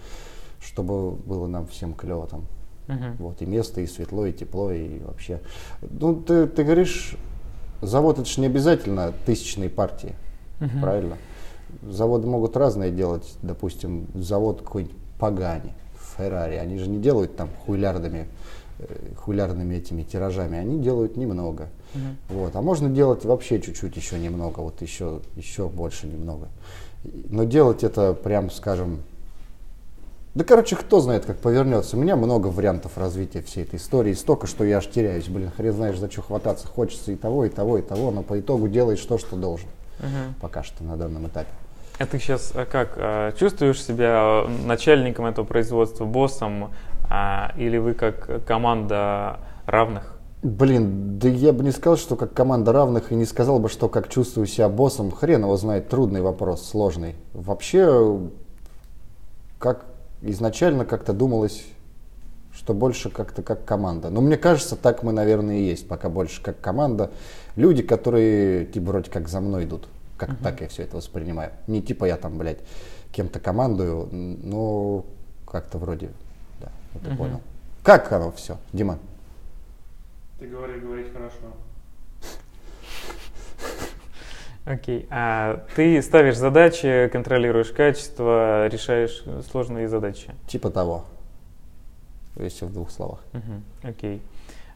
чтобы 0.61 1.13
было 1.13 1.47
нам 1.47 1.65
всем 1.65 1.95
клево 1.95 2.27
там. 2.27 2.43
Мгм. 2.87 3.15
Вот, 3.19 3.41
и 3.41 3.45
место, 3.45 3.81
и 3.81 3.87
светло, 3.87 4.25
и 4.25 4.33
тепло, 4.33 4.71
и 4.71 4.99
вообще. 4.99 5.39
Ну, 5.81 6.15
ты, 6.15 6.47
ты 6.47 6.63
говоришь, 6.63 7.15
завод 7.81 8.19
это 8.19 8.27
же 8.27 8.41
не 8.41 8.47
обязательно 8.47 9.13
тысячные 9.25 9.69
партии. 9.69 10.15
Угу. 10.59 10.79
Правильно? 10.81 11.17
Заводы 11.89 12.27
могут 12.27 12.55
разные 12.57 12.91
делать. 12.91 13.35
Допустим, 13.41 14.07
завод 14.13 14.61
какой-нибудь 14.61 14.95
Пагани, 15.19 15.73
Феррари. 16.17 16.55
Они 16.55 16.77
же 16.77 16.89
не 16.89 16.99
делают 16.99 17.35
там 17.35 17.49
хуйлярдами, 17.65 18.27
э, 18.79 19.13
хуйлярдными 19.17 19.75
этими 19.75 20.03
тиражами. 20.03 20.57
Они 20.57 20.79
делают 20.79 21.17
немного. 21.17 21.69
Угу. 21.95 22.39
Вот. 22.39 22.55
А 22.55 22.61
можно 22.61 22.89
делать 22.89 23.25
вообще 23.25 23.61
чуть-чуть 23.61 23.95
еще 23.95 24.19
немного, 24.19 24.59
вот 24.59 24.81
еще, 24.81 25.21
еще 25.35 25.69
больше 25.69 26.07
немного. 26.07 26.49
Но 27.03 27.43
делать 27.43 27.83
это 27.83 28.13
прям, 28.13 28.49
скажем, 28.49 28.99
да, 30.35 30.43
короче, 30.43 30.75
кто 30.75 30.99
знает, 30.99 31.25
как 31.25 31.37
повернется. 31.37 31.95
У 31.95 31.99
меня 31.99 32.15
много 32.15 32.47
вариантов 32.47 32.97
развития 32.97 33.43
всей 33.43 33.63
этой 33.63 33.75
истории. 33.75 34.13
Столько, 34.13 34.47
что 34.47 34.63
я 34.63 34.77
аж 34.77 34.87
теряюсь. 34.87 35.27
Блин, 35.27 35.51
хрен 35.55 35.73
знаешь, 35.73 35.97
за 35.97 36.09
что 36.09 36.23
хвататься. 36.23 36.67
Хочется 36.67 37.11
и 37.11 37.15
того, 37.15 37.45
и 37.45 37.49
того, 37.49 37.77
и 37.77 37.83
того, 37.83 38.09
но 38.09 38.23
по 38.23 38.39
итогу 38.39 38.67
делаешь 38.67 39.01
то, 39.01 39.19
что 39.19 39.35
должен. 39.35 39.67
Угу. 39.99 40.41
Пока 40.41 40.63
что 40.63 40.83
на 40.83 40.97
данном 40.97 41.27
этапе. 41.27 41.49
А 41.99 42.07
ты 42.07 42.17
сейчас 42.17 42.51
а 42.55 42.65
как 42.65 42.93
а, 42.97 43.31
чувствуешь 43.33 43.83
себя 43.83 44.45
начальником 44.65 45.27
этого 45.27 45.45
производства, 45.45 46.05
боссом, 46.05 46.71
а, 47.07 47.53
или 47.55 47.77
вы 47.77 47.93
как 47.93 48.43
команда 48.45 49.39
равных? 49.67 50.17
Блин, 50.41 51.19
да 51.19 51.29
я 51.29 51.53
бы 51.53 51.63
не 51.63 51.71
сказал, 51.71 51.95
что 51.95 52.15
как 52.15 52.33
команда 52.33 52.73
равных, 52.73 53.11
и 53.11 53.15
не 53.15 53.25
сказал 53.25 53.59
бы, 53.59 53.69
что 53.69 53.87
как 53.87 54.09
чувствую 54.09 54.47
себя 54.47 54.67
боссом. 54.67 55.11
Хрен 55.11 55.43
его 55.43 55.55
знает, 55.57 55.89
трудный 55.89 56.21
вопрос, 56.21 56.67
сложный. 56.67 57.15
Вообще, 57.33 58.19
как 59.59 59.85
изначально 60.23 60.85
как-то 60.85 61.13
думалось, 61.13 61.65
что 62.53 62.73
больше 62.73 63.09
как-то 63.09 63.41
как 63.41 63.65
команда. 63.65 64.09
Но 64.09 64.21
мне 64.21 64.37
кажется, 64.37 64.75
так 64.75 65.03
мы, 65.03 65.11
наверное, 65.11 65.57
и 65.57 65.63
есть, 65.63 65.87
пока 65.87 66.09
больше 66.09 66.41
как 66.41 66.59
команда. 66.61 67.11
Люди, 67.55 67.83
которые 67.83 68.65
типа 68.65 68.87
вроде 68.87 69.11
как 69.11 69.27
за 69.27 69.41
мной 69.41 69.65
идут. 69.65 69.87
Как 70.17 70.29
uh-huh. 70.29 70.43
так 70.43 70.61
я 70.61 70.67
все 70.67 70.83
это 70.83 70.97
воспринимаю. 70.97 71.51
Не 71.67 71.81
типа 71.81 72.05
я 72.05 72.17
там, 72.17 72.37
блядь, 72.37 72.59
кем-то 73.11 73.39
командую, 73.39 74.07
но 74.11 75.05
как-то 75.49 75.77
вроде, 75.77 76.11
да, 76.61 76.71
это 76.95 77.09
uh-huh. 77.09 77.17
понял. 77.17 77.41
Как 77.83 78.11
оно 78.11 78.31
все, 78.31 78.57
Дима? 78.71 78.99
Ты 80.39 80.47
говори, 80.47 80.79
говорить 80.79 81.11
хорошо. 81.11 81.53
Окей. 84.65 85.07
А 85.09 85.65
ты 85.75 86.01
ставишь 86.01 86.37
задачи, 86.37 87.09
контролируешь 87.11 87.71
качество, 87.71 88.67
решаешь 88.67 89.23
сложные 89.51 89.89
задачи? 89.89 90.31
Типа 90.47 90.69
того. 90.69 91.05
Если 92.37 92.65
в 92.65 92.73
двух 92.73 92.89
словах. 92.89 93.19
Окей. 93.33 93.41
Uh-huh. 93.41 93.91
Okay. 93.93 94.21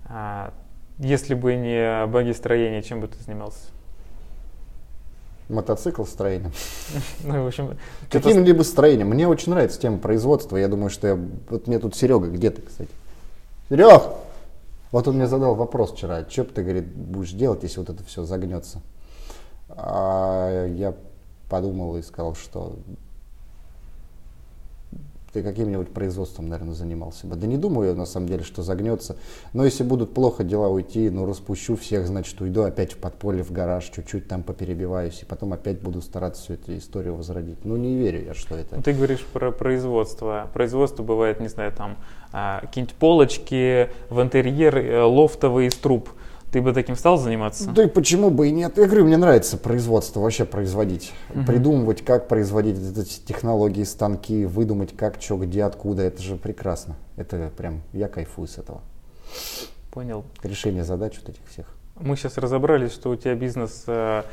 А, 0.10 0.54
если 1.00 1.34
бы 1.36 1.56
не 1.56 2.06
баги 2.08 2.34
чем 2.82 3.02
бы 3.02 3.08
ты 3.08 3.17
занимался? 3.23 3.69
Мотоцикл 5.50 6.04
строением. 6.04 6.52
Ну, 7.23 7.43
в 7.43 7.47
общем... 7.47 7.78
Каким-либо 8.10 8.63
строением. 8.63 9.10
Мне 9.10 9.28
очень 9.28 9.52
нравится 9.52 9.80
тема 9.80 9.97
производства. 9.97 10.58
Я 10.58 10.67
думаю, 10.67 10.89
что 10.89 11.08
я... 11.08 11.19
Вот 11.50 11.67
мне 11.67 11.80
тут 11.80 11.95
Серега, 11.95 12.28
где 12.28 12.50
ты, 12.50 12.62
кстати? 12.62 12.89
Серег! 13.69 14.04
Вот 14.91 15.08
он 15.08 15.15
мне 15.15 15.28
задал 15.28 15.56
вопрос 15.56 15.93
вчера. 15.93 16.26
Что 16.30 16.43
ты, 16.43 16.63
говорит, 16.63 16.86
будешь 16.86 17.32
делать, 17.32 17.63
если 17.63 17.80
вот 17.80 17.89
это 17.89 18.04
все 18.04 18.23
загнется? 18.23 18.82
А 19.69 20.65
я 20.67 20.95
подумал 21.49 21.97
и 21.97 22.01
сказал, 22.01 22.36
что 22.36 22.77
ты 25.38 25.43
каким-нибудь 25.43 25.89
производством, 25.89 26.47
наверное, 26.47 26.73
занимался 26.73 27.27
бы. 27.27 27.36
Да 27.36 27.47
не 27.47 27.58
думаю, 27.58 27.95
на 27.95 28.06
самом 28.06 28.27
деле, 28.27 28.43
что 28.43 28.63
загнется. 28.63 29.17
Но 29.53 29.65
если 29.65 29.84
будут 29.84 30.13
плохо 30.13 30.43
дела 30.43 30.69
уйти, 30.69 31.10
ну, 31.10 31.25
распущу 31.25 31.75
всех, 31.75 32.08
значит, 32.08 32.39
уйду 32.41 32.63
опять 32.63 32.93
в 32.93 32.97
подполье, 32.97 33.43
в 33.43 33.51
гараж, 33.51 33.86
чуть-чуть 33.86 34.27
там 34.27 34.41
поперебиваюсь, 34.41 35.21
и 35.21 35.25
потом 35.25 35.53
опять 35.53 35.80
буду 35.82 36.01
стараться 36.01 36.41
всю 36.43 36.53
эту 36.53 36.77
историю 36.77 37.15
возродить. 37.15 37.63
Ну, 37.65 37.75
не 37.77 37.95
верю 37.95 38.25
я, 38.25 38.34
что 38.34 38.56
это. 38.56 38.82
Ты 38.82 38.93
говоришь 38.93 39.25
про 39.25 39.51
производство. 39.51 40.49
Производство 40.53 41.03
бывает, 41.03 41.39
не 41.39 41.49
знаю, 41.49 41.71
там, 41.71 41.97
а, 42.32 42.62
какие-нибудь 42.62 42.95
полочки 42.95 43.89
в 44.10 44.21
интерьер, 44.21 44.77
э, 44.77 45.03
лофтовые 45.03 45.67
из 45.67 45.75
труб. 45.75 46.10
Ты 46.51 46.62
бы 46.62 46.73
таким 46.73 46.95
стал 46.95 47.17
заниматься? 47.17 47.69
Да 47.71 47.83
и 47.83 47.88
почему 47.88 48.29
бы 48.29 48.47
и 48.47 48.51
нет. 48.51 48.77
Я 48.77 48.86
говорю, 48.86 49.05
мне 49.05 49.17
нравится 49.17 49.57
производство, 49.57 50.21
вообще 50.21 50.45
производить. 50.45 51.12
Угу. 51.33 51.45
Придумывать, 51.45 52.05
как 52.05 52.27
производить 52.27 52.77
эти 52.77 53.19
технологии, 53.25 53.83
станки, 53.83 54.45
выдумать, 54.45 54.95
как, 54.95 55.21
что, 55.21 55.38
где, 55.38 55.63
откуда. 55.63 56.03
Это 56.03 56.21
же 56.21 56.38
прекрасно. 56.38 56.95
Это 57.17 57.51
прям, 57.55 57.81
я 57.91 58.07
кайфую 58.07 58.47
с 58.47 58.57
этого. 58.57 58.81
Понял. 59.91 60.23
Решение 60.41 60.83
задач 60.83 61.19
вот 61.19 61.29
этих 61.29 61.41
всех. 61.49 61.76
Мы 61.99 62.15
сейчас 62.15 62.38
разобрались, 62.38 62.93
что 62.93 63.10
у 63.10 63.15
тебя 63.15 63.33
бизнес 63.36 63.83
э, 63.88 64.23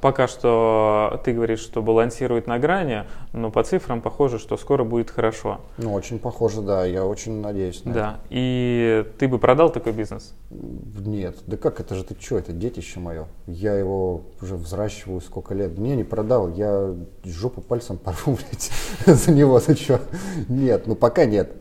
пока 0.00 0.28
что, 0.28 1.20
ты 1.24 1.32
говоришь, 1.32 1.60
что 1.60 1.82
балансирует 1.82 2.46
на 2.46 2.58
грани, 2.58 3.04
но 3.32 3.50
по 3.50 3.62
цифрам 3.64 4.00
похоже, 4.00 4.38
что 4.38 4.56
скоро 4.56 4.84
будет 4.84 5.10
хорошо. 5.10 5.60
Ну, 5.78 5.92
очень 5.94 6.18
похоже, 6.18 6.62
да, 6.62 6.84
я 6.84 7.04
очень 7.04 7.40
надеюсь 7.40 7.84
на 7.84 7.92
Да, 7.92 8.08
это. 8.10 8.20
и 8.30 9.04
ты 9.18 9.28
бы 9.28 9.38
продал 9.38 9.70
такой 9.70 9.92
бизнес? 9.92 10.34
Нет, 10.50 11.36
да 11.46 11.56
как, 11.56 11.80
это 11.80 11.94
же 11.94 12.04
ты 12.04 12.16
что, 12.20 12.38
это 12.38 12.52
детище 12.52 13.00
мое. 13.00 13.26
Я 13.46 13.74
его 13.74 14.22
уже 14.40 14.56
взращиваю 14.56 15.20
сколько 15.20 15.54
лет. 15.54 15.76
Не, 15.78 15.96
не 15.96 16.04
продал, 16.04 16.48
я 16.50 16.94
жопу 17.24 17.60
пальцем 17.60 17.98
порву, 18.04 18.36
блядь, 18.36 18.70
за 19.06 19.32
него, 19.32 19.58
ты 19.60 19.74
что? 19.74 20.00
Нет, 20.48 20.86
ну 20.86 20.94
пока 20.94 21.24
нет. 21.24 21.52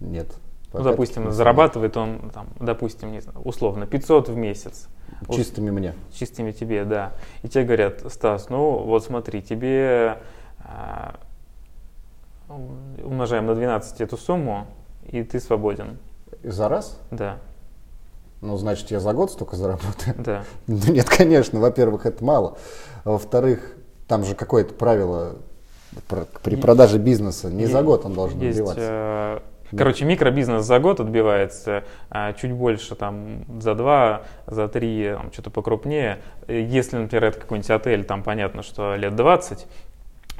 Нет. 0.00 0.28
Ну, 0.78 0.84
допустим, 0.84 1.30
зарабатывает 1.30 1.96
он, 1.96 2.30
там, 2.32 2.48
допустим, 2.60 3.12
не 3.12 3.20
знаю, 3.20 3.40
условно, 3.42 3.86
500 3.86 4.28
в 4.28 4.36
месяц. 4.36 4.88
Чистыми 5.30 5.70
мне. 5.70 5.94
Чистыми 6.12 6.52
тебе, 6.52 6.84
да. 6.84 7.12
И 7.42 7.48
тебе 7.48 7.64
говорят, 7.64 8.02
Стас, 8.12 8.48
ну 8.50 8.78
вот 8.78 9.04
смотри, 9.04 9.42
тебе 9.42 10.18
а, 10.60 11.16
умножаем 13.02 13.46
на 13.46 13.54
12 13.54 14.00
эту 14.00 14.16
сумму, 14.16 14.66
и 15.06 15.22
ты 15.22 15.40
свободен. 15.40 15.98
За 16.42 16.68
раз? 16.68 16.98
Да. 17.10 17.38
Ну, 18.40 18.56
значит, 18.56 18.90
я 18.90 19.00
за 19.00 19.12
год 19.12 19.30
столько 19.30 19.56
заработаю? 19.56 20.14
Да. 20.18 20.44
Ну, 20.66 20.92
нет, 20.92 21.08
конечно. 21.08 21.60
Во-первых, 21.60 22.06
это 22.06 22.22
мало. 22.22 22.58
Во-вторых, 23.04 23.76
там 24.06 24.24
же 24.24 24.34
какое-то 24.34 24.74
правило 24.74 25.36
при 26.42 26.56
продаже 26.56 26.98
бизнеса. 26.98 27.50
Не 27.50 27.66
за 27.66 27.82
год 27.82 28.04
он 28.04 28.14
должен 28.14 28.40
есть, 28.40 28.58
добиваться. 28.58 28.82
Э, 28.82 29.40
Короче, 29.76 30.04
микробизнес 30.04 30.64
за 30.64 30.78
год 30.78 31.00
отбивается, 31.00 31.84
а 32.10 32.32
чуть 32.34 32.52
больше 32.52 32.94
там 32.94 33.44
за 33.60 33.74
два, 33.74 34.22
за 34.46 34.68
три, 34.68 35.12
там, 35.12 35.32
что-то 35.32 35.50
покрупнее. 35.50 36.18
Если, 36.48 36.96
например, 36.96 37.24
это 37.24 37.40
какой-нибудь 37.40 37.70
отель, 37.70 38.04
там 38.04 38.22
понятно, 38.22 38.62
что 38.62 38.94
лет 38.96 39.16
20, 39.16 39.66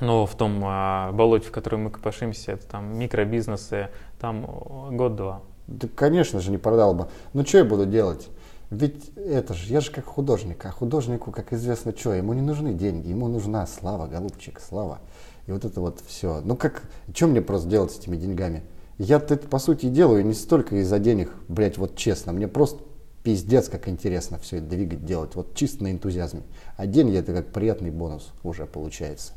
но 0.01 0.27
в 0.27 0.35
том 0.35 0.63
а, 0.65 1.13
болоте, 1.13 1.49
в 1.49 1.53
котором 1.53 1.85
мы 1.85 1.91
копошимся, 1.91 2.53
это 2.53 2.67
там 2.67 2.99
микробизнесы, 2.99 3.89
там 4.21 4.45
год-два. 4.91 5.41
Да, 5.67 5.89
конечно 5.95 6.41
же, 6.41 6.51
не 6.51 6.59
продал 6.59 6.95
бы. 6.95 7.09
Ну, 7.33 7.45
что 7.45 7.59
я 7.59 7.65
буду 7.65 7.87
делать? 7.87 8.29
Ведь 8.71 9.11
это 9.17 9.55
же, 9.55 9.73
я 9.73 9.81
же 9.81 9.91
как 9.91 10.05
художник, 10.05 10.65
а 10.65 10.71
художнику, 10.71 11.31
как 11.31 11.53
известно, 11.53 11.97
что, 11.97 12.13
ему 12.13 12.33
не 12.33 12.43
нужны 12.43 12.73
деньги, 12.75 13.09
ему 13.09 13.29
нужна 13.29 13.67
слава, 13.67 14.07
голубчик, 14.07 14.61
слава. 14.61 14.99
И 15.47 15.53
вот 15.53 15.65
это 15.65 15.81
вот 15.81 16.01
все. 16.05 16.41
Ну 16.45 16.57
как, 16.57 16.83
что 17.15 17.29
мне 17.29 17.41
просто 17.41 17.69
делать 17.69 17.93
с 17.93 17.99
этими 17.99 18.17
деньгами? 18.17 18.63
Я 18.99 19.17
это, 19.17 19.37
по 19.37 19.59
сути, 19.59 19.87
делаю 19.87 20.25
не 20.25 20.33
столько 20.33 20.77
из-за 20.77 20.99
денег, 20.99 21.31
блять, 21.49 21.77
вот 21.77 21.97
честно. 21.97 22.33
Мне 22.33 22.49
просто 22.49 22.83
пиздец, 23.23 23.69
как 23.69 23.89
интересно 23.89 24.39
все 24.39 24.59
это 24.59 24.67
двигать, 24.67 25.05
делать. 25.05 25.35
Вот 25.35 25.55
чисто 25.55 25.83
на 25.83 25.93
энтузиазме. 25.93 26.43
А 26.77 26.87
деньги 26.87 27.17
это 27.17 27.35
как 27.35 27.53
приятный 27.53 27.91
бонус 27.91 28.33
уже 28.43 28.67
получается. 28.67 29.33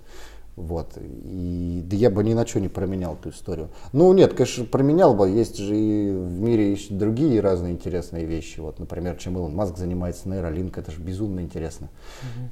Вот. 0.60 0.98
И 0.98 1.82
да 1.86 1.96
я 1.96 2.10
бы 2.10 2.22
ни 2.22 2.34
на 2.34 2.46
что 2.46 2.60
не 2.60 2.68
променял 2.68 3.14
эту 3.14 3.30
историю. 3.30 3.70
Ну 3.94 4.12
нет, 4.12 4.34
конечно, 4.34 4.66
променял 4.66 5.14
бы. 5.14 5.30
Есть 5.30 5.58
же 5.58 5.74
и 5.76 6.12
в 6.12 6.42
мире 6.42 6.72
есть 6.72 6.96
другие 6.98 7.40
разные 7.40 7.72
интересные 7.72 8.26
вещи. 8.26 8.60
Вот, 8.60 8.78
например, 8.78 9.16
чем 9.16 9.38
Илон 9.38 9.56
Маск 9.56 9.78
занимается 9.78 10.28
нейролинк, 10.28 10.78
это 10.78 10.92
же 10.92 11.00
безумно 11.00 11.40
интересно. 11.40 11.88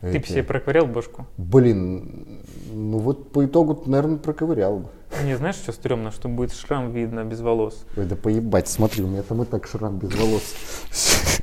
Угу. 0.02 0.12
Ты 0.14 0.20
бы 0.20 0.26
себе 0.26 0.44
проковырял 0.44 0.88
башку? 0.88 1.26
Блин, 1.38 2.40
ну 2.72 2.98
вот 3.00 3.32
по 3.32 3.46
итогу, 3.46 3.84
наверное, 3.86 4.18
проковырял 4.18 4.80
бы. 4.80 4.90
Не 5.26 5.36
знаешь, 5.36 5.56
что 5.56 5.74
стрёмно, 5.74 6.12
что 6.12 6.30
будет 6.30 6.54
шрам 6.54 6.92
видно 6.92 7.26
без 7.26 7.42
волос? 7.42 7.86
Ой, 7.98 8.06
да 8.06 8.16
поебать, 8.16 8.70
смотри, 8.70 9.04
у 9.04 9.08
меня 9.08 9.22
там 9.22 9.42
и 9.42 9.46
так 9.46 9.68
шрам 9.68 9.98
без 10.00 10.16
волос. 10.16 11.42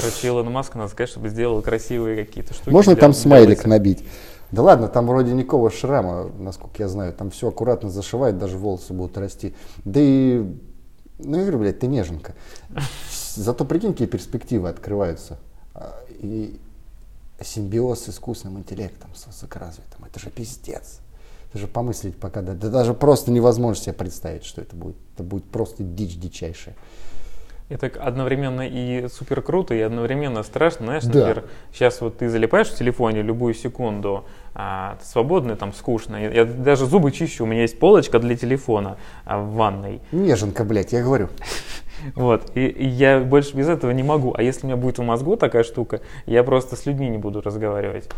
Короче, 0.00 0.26
Илон 0.26 0.50
Маск 0.52 0.74
надо 0.74 0.90
сказать, 0.90 1.10
чтобы 1.10 1.28
сделал 1.28 1.62
красивые 1.62 2.24
какие-то 2.24 2.54
штуки. 2.54 2.70
Можно 2.70 2.94
для, 2.94 3.00
там 3.00 3.12
смайлик 3.12 3.60
для 3.60 3.70
набить? 3.70 4.04
Да 4.50 4.62
ладно, 4.62 4.88
там 4.88 5.06
вроде 5.06 5.32
никакого 5.32 5.70
шрама, 5.70 6.30
насколько 6.38 6.82
я 6.82 6.88
знаю. 6.88 7.12
Там 7.12 7.30
все 7.30 7.48
аккуратно 7.48 7.90
зашивает, 7.90 8.38
даже 8.38 8.56
волосы 8.56 8.92
будут 8.92 9.18
расти. 9.18 9.54
Да 9.84 10.00
и, 10.00 10.44
ну, 11.18 11.36
я 11.36 11.42
говорю, 11.42 11.58
блядь, 11.58 11.80
ты 11.80 11.86
неженка. 11.86 12.34
Зато 13.34 13.64
прикинь, 13.64 13.92
какие 13.92 14.06
перспективы 14.06 14.68
открываются. 14.68 15.38
А, 15.74 15.94
и 16.20 16.58
симбиоз 17.40 18.04
с 18.04 18.08
искусственным 18.10 18.60
интеллектом, 18.60 19.10
с 19.14 19.26
высокоразвитым. 19.26 20.04
Это 20.04 20.20
же 20.20 20.30
пиздец. 20.30 21.00
Это 21.50 21.58
же 21.58 21.66
помыслить 21.66 22.16
пока, 22.16 22.42
да, 22.42 22.54
да 22.54 22.68
даже 22.70 22.94
просто 22.94 23.30
невозможно 23.30 23.82
себе 23.82 23.92
представить, 23.92 24.44
что 24.44 24.60
это 24.60 24.76
будет. 24.76 24.96
Это 25.14 25.22
будет 25.22 25.44
просто 25.44 25.82
дичь 25.82 26.16
дичайшая. 26.16 26.76
Это 27.68 27.90
одновременно 28.00 28.66
и 28.66 29.08
супер 29.08 29.42
круто, 29.42 29.74
и 29.74 29.80
одновременно 29.80 30.44
страшно. 30.44 30.86
Знаешь, 30.86 31.04
Да. 31.04 31.26
например, 31.26 31.44
сейчас 31.72 32.00
вот 32.00 32.18
ты 32.18 32.28
залипаешь 32.28 32.68
в 32.68 32.76
телефоне 32.76 33.22
любую 33.22 33.54
секунду, 33.54 34.24
а, 34.54 34.96
ты 35.00 35.06
свободный, 35.06 35.56
там 35.56 35.72
скучно. 35.72 36.16
Я, 36.16 36.30
я 36.30 36.44
даже 36.44 36.86
зубы 36.86 37.10
чищу, 37.10 37.42
у 37.42 37.46
меня 37.46 37.62
есть 37.62 37.80
полочка 37.80 38.20
для 38.20 38.36
телефона 38.36 38.98
а, 39.24 39.40
в 39.40 39.54
ванной. 39.54 40.00
Неженка, 40.12 40.64
блядь, 40.64 40.92
я 40.92 41.02
говорю. 41.02 41.28
Вот. 42.14 42.52
И, 42.54 42.66
и 42.66 42.86
я 42.86 43.20
больше 43.20 43.56
без 43.56 43.68
этого 43.68 43.90
не 43.90 44.02
могу. 44.02 44.34
А 44.36 44.42
если 44.42 44.66
у 44.66 44.66
меня 44.68 44.76
будет 44.76 44.98
в 44.98 45.02
мозгу 45.02 45.36
такая 45.36 45.64
штука, 45.64 46.02
я 46.26 46.44
просто 46.44 46.76
с 46.76 46.84
людьми 46.84 47.08
не 47.08 47.16
буду 47.16 47.40
разговаривать. 47.40 48.08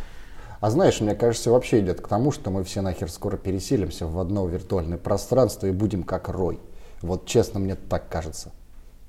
А 0.61 0.71
знаешь, 0.71 1.01
мне 1.01 1.15
кажется, 1.15 1.53
вообще 1.53 1.79
идет 1.79 2.01
к 2.01 2.09
тому, 2.09 2.33
что 2.33 2.51
мы 2.51 2.65
все 2.65 2.83
нахер 2.83 3.09
скоро 3.09 3.37
переселимся 3.37 4.07
в 4.07 4.19
одно 4.19 4.47
виртуальное 4.49 4.99
пространство 4.99 5.69
и 5.69 5.71
будем 5.71 6.03
как 6.03 6.29
рой. 6.29 6.59
Вот 7.03 7.25
честно, 7.27 7.61
мне 7.61 7.77
так 7.77 8.09
кажется. 8.09 8.53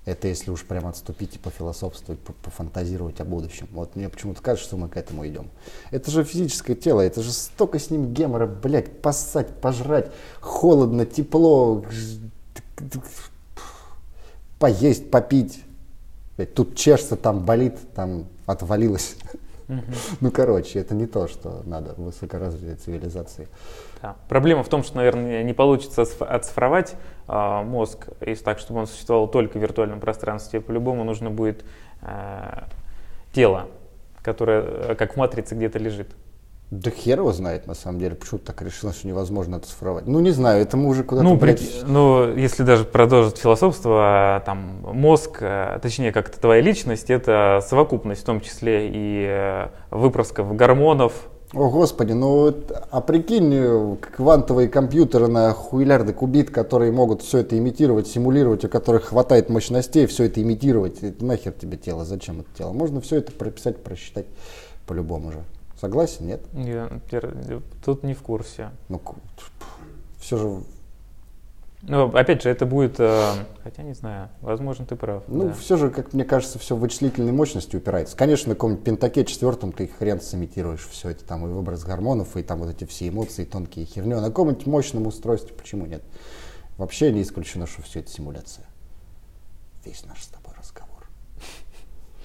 Это 0.10 0.28
если 0.28 0.50
уж 0.50 0.64
прям 0.64 0.88
отступить 0.88 1.36
и 1.36 1.40
пофилософствовать, 1.40 2.20
по- 2.20 2.34
пофантазировать 2.34 3.22
о 3.22 3.26
будущем. 3.26 3.68
Вот 3.72 3.96
мне 3.96 4.10
почему-то 4.10 4.42
кажется, 4.42 4.68
что 4.68 4.78
мы 4.78 4.90
к 4.90 4.98
этому 4.98 5.28
идем. 5.28 5.50
Это 5.92 6.10
же 6.10 6.24
физическое 6.24 6.76
тело, 6.76 7.02
это 7.02 7.22
же 7.22 7.32
столько 7.32 7.78
с 7.78 7.92
ним 7.92 8.12
гемора, 8.14 8.48
блядь, 8.48 9.02
поссать, 9.02 9.48
пожрать, 9.62 10.12
холодно, 10.40 11.06
тепло, 11.06 11.86
поесть, 14.58 15.12
попить. 15.12 15.64
Тут 16.56 16.76
чешется, 16.76 17.16
там 17.16 17.46
болит, 17.46 17.76
там 17.94 18.26
отвалилось. 18.46 19.16
Ну, 20.22 20.32
короче, 20.32 20.80
это 20.80 20.96
не 20.96 21.06
то, 21.06 21.28
что 21.28 21.62
надо 21.66 21.94
в 21.94 22.04
высокоразвитой 22.04 22.76
цивилизации. 22.76 23.48
Проблема 24.28 24.64
в 24.64 24.70
том, 24.70 24.84
что, 24.84 24.98
наверное, 24.98 25.44
не 25.44 25.54
получится 25.54 26.02
оциф- 26.02 26.22
оцифровать 26.22 26.96
а, 27.28 27.64
мозг, 27.64 28.08
если 28.22 28.44
так, 28.44 28.60
чтобы 28.60 28.82
он 28.82 28.88
существовал 28.88 29.28
только 29.28 29.58
в 29.58 29.62
виртуальном 29.62 30.00
пространстве. 30.00 30.62
По-любому 30.62 31.04
нужно 31.04 31.30
будет 31.30 31.64
а, 32.02 32.68
тело, 33.34 33.68
которое, 34.22 34.62
э, 34.62 34.96
как 34.96 35.14
в 35.14 35.18
матрице, 35.18 35.56
где-то 35.56 35.80
лежит. 35.80 36.10
Да 36.72 36.92
хер 36.92 37.20
его 37.20 37.32
знает, 37.34 37.66
на 37.66 37.74
самом 37.74 38.00
деле, 38.00 38.14
почему 38.16 38.38
так 38.40 38.62
решила, 38.62 38.94
что 38.94 39.08
невозможно 39.08 39.58
оцифровать. 39.58 40.06
Ну, 40.06 40.20
не 40.20 40.30
знаю, 40.30 40.62
это 40.62 40.78
мы 40.78 40.90
уже 40.90 41.04
куда-то, 41.04 41.28
Ну, 41.28 41.36
при- 41.36 41.58
ну, 41.88 42.32
если 42.36 42.62
даже 42.62 42.86
продолжить 42.86 43.38
философство, 43.38 44.36
а, 44.36 44.40
там 44.42 44.82
мозг, 44.84 45.40
а, 45.42 45.80
точнее, 45.80 46.12
как-то 46.12 46.40
твоя 46.40 46.62
личность, 46.62 47.10
это 47.10 47.60
совокупность, 47.68 48.22
в 48.22 48.26
том 48.26 48.40
числе 48.40 48.88
и 48.88 49.26
э, 49.28 49.68
выпрысков 49.90 50.56
гормонов. 50.56 51.14
О, 51.56 51.72
господи, 51.72 52.12
ну, 52.12 52.50
это- 52.50 52.88
а 52.92 53.02
прикинь, 53.02 53.52
э, 53.52 53.96
квантовые 54.16 54.70
компьютеры 54.70 55.28
на 55.28 55.52
хуилярды 55.54 56.14
кубит, 56.14 56.52
которые 56.52 56.92
могут 56.92 57.24
все 57.24 57.40
это 57.40 57.58
имитировать, 57.58 58.06
симулировать, 58.06 58.64
у 58.64 58.70
которых 58.70 59.06
хватает 59.06 59.50
мощностей, 59.50 60.06
все 60.06 60.26
это 60.26 60.40
имитировать. 60.44 61.02
Это 61.02 61.26
нахер 61.26 61.54
тебе 61.54 61.78
тело, 61.78 62.06
зачем 62.06 62.42
это 62.42 62.50
тело? 62.56 62.74
Можно 62.74 63.02
все 63.02 63.16
это 63.16 63.32
прописать, 63.32 63.82
просчитать 63.84 64.28
по-любому 64.86 65.32
же. 65.32 65.40
Согласен, 65.80 66.28
нет? 66.28 66.42
Я, 66.54 66.90
тут 67.84 68.04
не 68.04 68.14
в 68.14 68.22
курсе. 68.22 68.72
Ну, 68.90 69.02
все 70.20 70.38
же, 70.38 70.64
Ну, 71.84 72.08
опять 72.14 72.44
же, 72.44 72.50
это 72.50 72.66
будет, 72.66 73.00
э, 73.00 73.32
хотя 73.64 73.84
не 73.84 73.94
знаю, 73.94 74.30
возможно, 74.42 74.86
ты 74.86 74.98
прав. 74.98 75.24
ну, 75.28 75.48
да. 75.48 75.54
все 75.54 75.78
же, 75.78 75.90
как 75.90 76.12
мне 76.12 76.26
кажется, 76.26 76.60
все 76.60 76.76
в 76.76 76.80
вычислительной 76.80 77.32
мощности 77.32 77.78
упирается. 77.78 78.18
Конечно, 78.18 78.50
на 78.50 78.56
каком-нибудь 78.56 78.84
пентаке 78.84 79.24
четвертом 79.24 79.72
ты 79.72 79.88
хрен 79.88 80.20
сымитируешь 80.20 80.86
все 80.90 81.12
это, 81.12 81.24
там 81.24 81.46
и 81.46 81.50
выброс 81.50 81.86
гормонов, 81.86 82.36
и 82.36 82.44
там 82.44 82.60
вот 82.60 82.70
эти 82.70 82.84
все 82.84 83.08
эмоции, 83.08 83.46
тонкие 83.46 83.86
херню. 83.86 84.18
А 84.18 84.22
на 84.22 84.28
каком-нибудь 84.28 84.66
мощном 84.66 85.08
устройстве 85.08 85.56
почему 85.56 85.86
нет? 85.86 86.04
Вообще 86.78 87.12
не 87.14 87.22
исключено, 87.22 87.68
что 87.68 87.84
все 87.84 88.02
это 88.02 88.12
симуляция. 88.12 88.66
Весь 89.86 90.06
наш 90.06 90.22
с 90.24 90.28
тобой 90.28 90.39
разговор. 90.39 90.39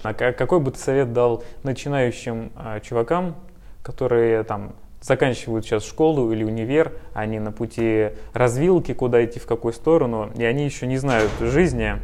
А 0.05 0.13
ка- 0.13 0.33
какой 0.33 0.59
бы 0.59 0.71
ты 0.71 0.77
совет 0.77 1.13
дал 1.13 1.43
начинающим 1.63 2.51
а, 2.55 2.79
чувакам, 2.79 3.35
которые 3.81 4.43
там 4.43 4.73
заканчивают 5.01 5.65
сейчас 5.65 5.85
школу 5.85 6.31
или 6.31 6.43
универ, 6.43 6.93
они 7.13 7.39
на 7.39 7.51
пути 7.51 8.09
развилки, 8.33 8.93
куда 8.93 9.23
идти, 9.25 9.39
в 9.39 9.45
какую 9.47 9.73
сторону, 9.73 10.31
и 10.35 10.43
они 10.43 10.65
еще 10.65 10.87
не 10.87 10.97
знают 10.97 11.31
жизни, 11.39 11.95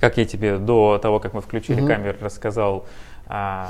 как 0.00 0.16
я 0.16 0.24
тебе 0.24 0.58
до 0.58 0.98
того, 0.98 1.18
как 1.18 1.34
мы 1.34 1.40
включили 1.40 1.80
Мгм. 1.80 1.88
камеру, 1.88 2.18
рассказал, 2.20 2.86
а, 3.26 3.68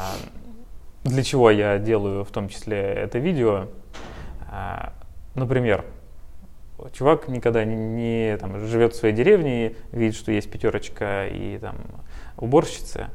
для 1.04 1.22
чего 1.22 1.50
я 1.50 1.78
делаю 1.78 2.24
в 2.24 2.30
том 2.30 2.48
числе 2.48 2.76
это 2.78 3.18
видео. 3.18 3.66
А, 4.50 4.92
Например, 5.37 5.85
чувак 6.92 7.28
никогда 7.28 7.64
не, 7.64 7.76
не, 7.76 8.37
там, 8.37 8.59
живет 8.66 8.94
в 8.94 8.96
своей 8.96 9.14
деревне, 9.14 9.74
видит, 9.92 10.16
что 10.16 10.33
есть 10.33 10.50
пятерочка 10.50 11.28
и 11.28 11.56
там 11.59 11.76
уборщицы 12.37 13.06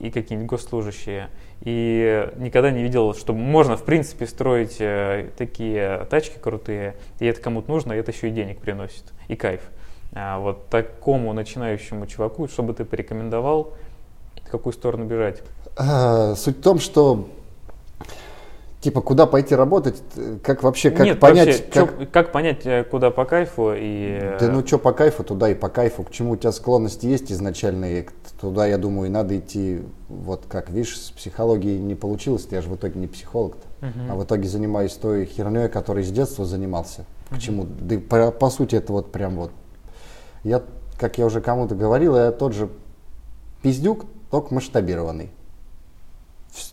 и 0.00 0.10
какие-нибудь 0.10 0.50
госслужащие, 0.50 1.30
и 1.62 2.28
никогда 2.36 2.70
не 2.70 2.82
видел, 2.82 3.14
что 3.14 3.32
можно 3.32 3.76
в 3.76 3.84
принципе 3.84 4.26
строить 4.26 4.76
э, 4.80 5.30
такие 5.36 6.06
тачки 6.10 6.38
крутые, 6.38 6.96
и 7.20 7.26
это 7.26 7.40
кому-то 7.40 7.70
нужно, 7.70 7.92
и 7.92 7.96
это 7.96 8.10
еще 8.10 8.28
и 8.28 8.30
денег 8.30 8.58
приносит, 8.58 9.04
и 9.28 9.36
кайф. 9.36 9.60
А 10.12 10.38
вот 10.38 10.68
такому 10.68 11.32
начинающему 11.32 12.06
чуваку, 12.06 12.48
что 12.48 12.62
бы 12.62 12.74
ты 12.74 12.84
порекомендовал, 12.84 13.74
в 14.44 14.50
какую 14.50 14.72
сторону 14.72 15.04
бежать? 15.04 15.42
А, 15.76 16.34
Суть 16.34 16.58
в 16.58 16.62
том, 16.62 16.78
что 16.78 17.28
типа 18.84 19.00
куда 19.00 19.24
пойти 19.26 19.54
работать, 19.54 20.02
э, 20.16 20.36
как 20.42 20.62
вообще, 20.62 20.90
как 20.90 21.06
Нет, 21.06 21.18
понять, 21.18 21.46
вообще, 21.46 21.62
как, 21.72 21.98
чё- 21.98 22.06
как 22.12 22.32
понять, 22.32 22.66
э, 22.66 22.84
куда 22.84 23.10
по 23.10 23.24
кайфу 23.24 23.72
и... 23.74 24.18
э, 24.20 24.36
Да 24.38 24.48
ну 24.52 24.64
что 24.66 24.78
по 24.78 24.92
кайфу, 24.92 25.24
туда 25.24 25.48
и 25.48 25.54
по 25.54 25.70
кайфу. 25.70 26.02
К 26.02 26.10
чему 26.10 26.32
у 26.32 26.36
тебя 26.36 26.52
склонности 26.52 27.06
есть 27.06 27.32
изначальные, 27.32 28.02
к- 28.02 28.12
туда, 28.38 28.66
я 28.66 28.76
думаю, 28.76 29.06
и 29.08 29.10
надо 29.10 29.38
идти. 29.38 29.80
Вот 30.10 30.42
как, 30.48 30.68
видишь, 30.68 30.98
с 31.00 31.10
психологией 31.12 31.78
не 31.78 31.94
получилось, 31.94 32.46
я 32.50 32.60
же 32.60 32.68
в 32.68 32.76
итоге 32.76 33.00
не 33.00 33.06
психолог 33.06 33.56
Мгм. 33.80 34.10
а 34.10 34.14
в 34.16 34.24
итоге 34.24 34.48
занимаюсь 34.48 34.92
той 34.92 35.24
херней, 35.24 35.68
которой 35.70 36.04
с 36.04 36.10
детства 36.10 36.44
занимался. 36.44 37.06
К 37.30 37.38
чему? 37.38 37.64
Да 37.80 37.94
и 37.94 37.98
по, 37.98 38.30
по 38.32 38.50
сути 38.50 38.76
это 38.76 38.92
вот 38.92 39.10
прям 39.12 39.36
вот. 39.36 39.50
Я, 40.42 40.62
как 41.00 41.16
я 41.16 41.24
уже 41.24 41.40
кому-то 41.40 41.74
говорил, 41.74 42.16
я 42.16 42.32
тот 42.32 42.52
же 42.52 42.68
пиздюк, 43.62 44.04
только 44.30 44.52
масштабированный. 44.52 45.30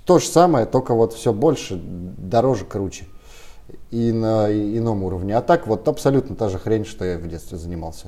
То 0.06 0.20
же 0.20 0.26
самое, 0.26 0.66
только 0.66 0.94
вот 0.94 1.14
все 1.14 1.34
больше, 1.34 1.80
дороже, 1.82 2.66
круче. 2.66 3.06
И 3.90 4.12
на 4.12 4.52
ином 4.52 5.04
уровне. 5.04 5.36
А 5.36 5.42
так 5.42 5.68
вот 5.68 5.88
абсолютно 5.88 6.36
та 6.36 6.50
же 6.50 6.60
хрень, 6.60 6.86
что 6.86 7.06
я 7.06 7.18
в 7.18 7.28
детстве 7.28 7.58
занимался. 7.58 8.08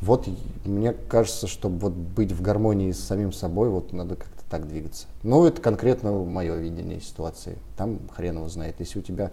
Вот 0.00 0.26
мне 0.64 0.92
кажется, 0.92 1.46
чтобы 1.46 1.78
вот 1.78 1.92
быть 1.92 2.32
в 2.32 2.42
гармонии 2.42 2.90
с 2.92 3.00
самим 3.00 3.32
собой, 3.32 3.68
вот 3.68 3.92
надо 3.92 4.16
как-то 4.16 4.42
так 4.50 4.68
двигаться. 4.68 5.06
Ну, 5.22 5.44
это 5.46 5.60
конкретно 5.60 6.12
мое 6.12 6.56
видение 6.56 7.00
ситуации. 7.00 7.56
Там 7.76 8.00
хрен 8.14 8.36
его 8.36 8.48
знает. 8.48 8.76
Если 8.78 8.98
у 8.98 9.02
тебя, 9.02 9.30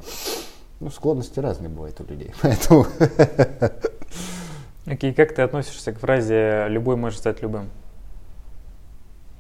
ну, 0.79 0.89
склонности 0.91 1.39
разные 1.39 1.69
бывают 1.69 1.99
у 2.01 2.03
людей. 2.03 2.33
Поэтому 2.41 2.85
Окей, 4.85 5.13
как 5.13 5.35
ты 5.35 5.41
относишься 5.43 5.91
к 5.91 5.99
фразе 5.99 6.65
«любой 6.69 6.95
может 6.95 7.19
стать 7.19 7.41
любым»? 7.41 7.69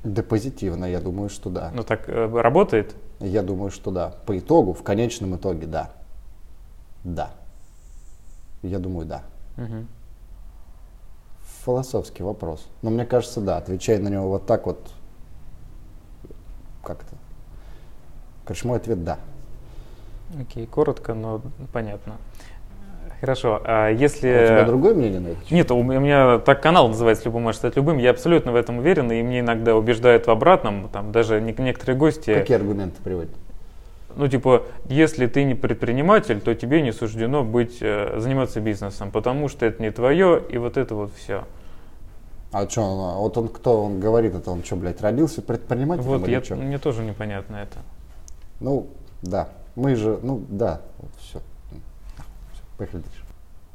Да 0.03 0.23
позитивно, 0.23 0.85
я 0.85 1.01
думаю, 1.01 1.29
что 1.29 1.49
да. 1.49 1.71
Ну 1.73 1.83
так 1.83 2.07
э, 2.07 2.41
работает? 2.41 2.95
Я 3.19 3.43
думаю, 3.43 3.69
что 3.69 3.91
да. 3.91 4.15
По 4.25 4.37
итогу, 4.37 4.73
в 4.73 4.81
конечном 4.81 5.35
итоге, 5.35 5.67
да. 5.67 5.91
Да. 7.03 7.31
Я 8.61 8.79
думаю, 8.79 9.05
да. 9.05 9.23
Мгм. 9.57 9.87
Философский 11.65 12.23
вопрос. 12.23 12.65
Но 12.81 12.89
мне 12.89 13.05
кажется, 13.05 13.41
да, 13.41 13.57
отвечая 13.57 13.99
на 13.99 14.07
него 14.07 14.29
вот 14.29 14.45
так 14.45 14.65
вот, 14.65 14.91
как-то. 16.83 17.15
Короче, 18.45 18.67
мой 18.67 18.77
ответ 18.77 19.03
да. 19.03 19.19
Окей, 20.39 20.65
коротко, 20.65 21.13
но 21.13 21.41
понятно. 21.73 22.17
Хорошо, 23.19 23.61
а 23.65 23.87
А 23.87 23.89
если... 23.89 24.29
у 24.29 24.47
тебя 24.47 24.63
другое 24.65 24.93
мнение 24.93 25.19
на 25.19 25.27
это? 25.29 25.39
Нет, 25.53 25.69
у 25.71 25.83
меня, 25.83 26.39
так 26.39 26.61
канал 26.61 26.87
называется 26.87 27.25
«Любой 27.25 27.41
может 27.41 27.59
стать 27.59 27.75
любым», 27.75 27.97
я 27.97 28.11
абсолютно 28.11 28.51
в 28.53 28.55
этом 28.55 28.77
уверен, 28.77 29.11
и 29.11 29.21
мне 29.21 29.41
иногда 29.41 29.75
убеждают 29.75 30.25
в 30.27 30.31
обратном, 30.31 30.87
там 30.89 31.11
даже 31.11 31.41
не- 31.41 31.53
некоторые 31.57 31.97
гости, 31.97 32.33
Какие 32.33 32.57
аргументы 32.57 33.01
приводят? 33.03 33.31
ну 34.15 34.27
типа, 34.27 34.63
если 34.87 35.27
ты 35.27 35.43
не 35.43 35.53
предприниматель, 35.53 36.39
то 36.39 36.55
тебе 36.55 36.81
не 36.81 36.91
суждено 36.93 37.43
быть, 37.43 37.77
э, 37.81 38.15
заниматься 38.19 38.59
бизнесом, 38.61 39.11
потому 39.11 39.49
что 39.49 39.65
это 39.65 39.81
не 39.81 39.91
твое, 39.91 40.41
и 40.49 40.57
вот 40.57 40.77
это 40.77 40.95
вот 40.95 41.11
все. 41.15 41.43
А 42.51 42.67
что, 42.67 42.81
он, 42.81 43.15
а 43.15 43.19
вот 43.19 43.37
он 43.37 43.47
кто, 43.49 43.83
он 43.83 43.99
говорит 43.99 44.33
это, 44.33 44.49
он 44.49 44.63
что, 44.63 44.75
блядь, 44.77 45.01
родился 45.01 45.41
предпринимателем 45.41 46.07
Вот 46.07 46.23
или 46.23 46.31
я, 46.31 46.41
чё? 46.41 46.55
мне 46.55 46.79
тоже 46.79 47.03
непонятно 47.03 47.57
это. 47.57 47.77
Ну, 48.59 48.87
да, 49.21 49.49
мы 49.75 49.95
же, 49.95 50.17
ну, 50.23 50.41
да, 50.49 50.81
вот 50.97 51.11
все. 51.19 51.39
Поехали 52.79 53.01
дальше. 53.01 53.23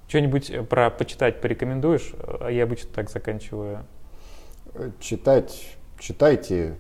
Что-нибудь 0.09 0.51
э, 0.51 0.63
про 0.63 0.91
почитать 0.91 1.41
порекомендуешь? 1.41 2.13
А 2.41 2.49
Я 2.51 2.65
обычно 2.65 2.89
так 2.95 3.11
заканчиваю. 3.11 3.85
Э, 4.75 4.91
Читать, 4.99 5.77
читайте, 6.01 6.77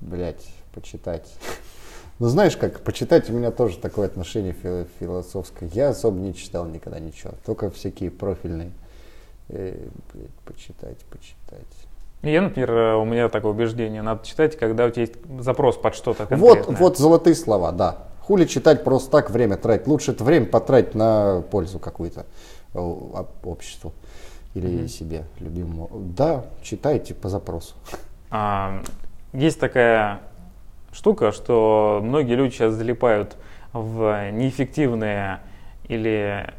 блять, 0.00 0.46
почитать. 0.74 1.32
Ну, 2.18 2.28
знаешь 2.28 2.56
как, 2.56 2.84
почитать 2.84 3.28
у 3.30 3.32
меня 3.32 3.50
тоже 3.50 3.78
такое 3.78 4.06
отношение 4.06 4.52
фи- 4.52 4.86
философское. 5.00 5.68
Я 5.72 5.88
особо 5.88 6.20
не 6.20 6.32
читал 6.34 6.66
никогда 6.66 7.00
ничего, 7.00 7.32
только 7.44 7.68
всякие 7.70 8.12
профильные 8.12 8.70
Э, 9.48 9.88
блядь, 10.12 10.30
почитать, 10.44 10.98
почитать. 11.06 11.66
Я, 12.22 12.42
например, 12.42 12.70
э, 12.70 12.94
у 12.94 13.04
меня 13.04 13.28
такое 13.28 13.50
убеждение, 13.50 14.02
надо 14.02 14.24
читать, 14.24 14.56
когда 14.56 14.84
у 14.86 14.90
тебя 14.90 15.02
есть 15.02 15.14
запрос 15.40 15.76
под 15.76 15.96
что-то 15.96 16.26
Вот, 16.36 16.58
конкретное. 16.58 16.76
вот 16.76 16.96
золотые 16.98 17.34
слова, 17.34 17.72
да. 17.72 18.06
Хули 18.22 18.44
читать 18.44 18.84
просто 18.84 19.10
так 19.10 19.30
время 19.30 19.56
тратить. 19.56 19.86
Лучше 19.88 20.12
это 20.12 20.22
время 20.24 20.46
потратить 20.46 20.94
на 20.94 21.42
пользу 21.50 21.78
какую-то 21.78 22.24
э, 22.74 22.78
об- 22.78 23.46
обществу 23.46 23.92
или 24.54 24.86
себе 24.86 25.24
любимому. 25.40 25.90
Да, 25.92 26.44
читайте 26.62 27.14
по 27.14 27.28
запросу. 27.28 27.74
А, 28.30 28.82
есть 29.32 29.58
такая 29.58 30.20
штука, 30.92 31.32
что 31.32 32.00
многие 32.02 32.34
люди 32.34 32.54
сейчас 32.54 32.74
залипают 32.74 33.36
в 33.72 34.30
неэффективные 34.30 35.40
или 35.88 36.52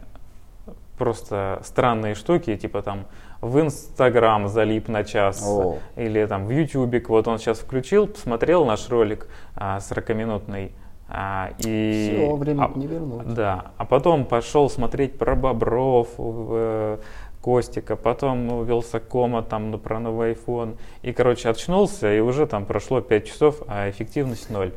просто 0.97 1.61
странные 1.63 2.15
штуки, 2.15 2.55
типа 2.57 2.81
там 2.81 3.05
в 3.41 3.59
Инстаграм 3.59 4.47
залип 4.47 4.87
на 4.89 5.03
час, 5.03 5.43
О. 5.45 5.77
или 5.95 6.25
там 6.25 6.45
в 6.45 6.49
Ютубик, 6.49 7.09
вот 7.09 7.27
он 7.27 7.39
сейчас 7.39 7.59
включил, 7.59 8.07
посмотрел 8.07 8.65
наш 8.65 8.89
ролик 8.89 9.27
а, 9.55 9.77
40-минутный, 9.79 10.71
а, 11.15 11.51
и... 11.59 12.15
Все, 12.17 12.35
время 12.35 12.63
а- 12.63 12.71
не 12.77 12.87
вернуть. 12.87 13.33
да, 13.35 13.71
а 13.77 13.85
потом 13.85 14.25
пошел 14.25 14.67
смотреть 14.67 15.17
про 15.19 15.35
Бобров, 15.35 16.09
э, 16.17 16.97
Костика, 17.39 17.95
потом 17.95 18.51
у 18.51 18.63
Вилсакома 18.63 19.43
там 19.43 19.69
ну, 19.69 19.77
про 19.77 19.99
новый 19.99 20.33
iPhone. 20.33 20.77
И, 21.03 21.13
короче, 21.13 21.49
очнулся, 21.49 22.11
и 22.11 22.19
уже 22.19 22.47
там 22.47 22.65
прошло 22.65 22.99
5 23.01 23.27
часов, 23.27 23.61
а 23.67 23.89
эффективность 23.89 24.49
ноль. 24.49 24.73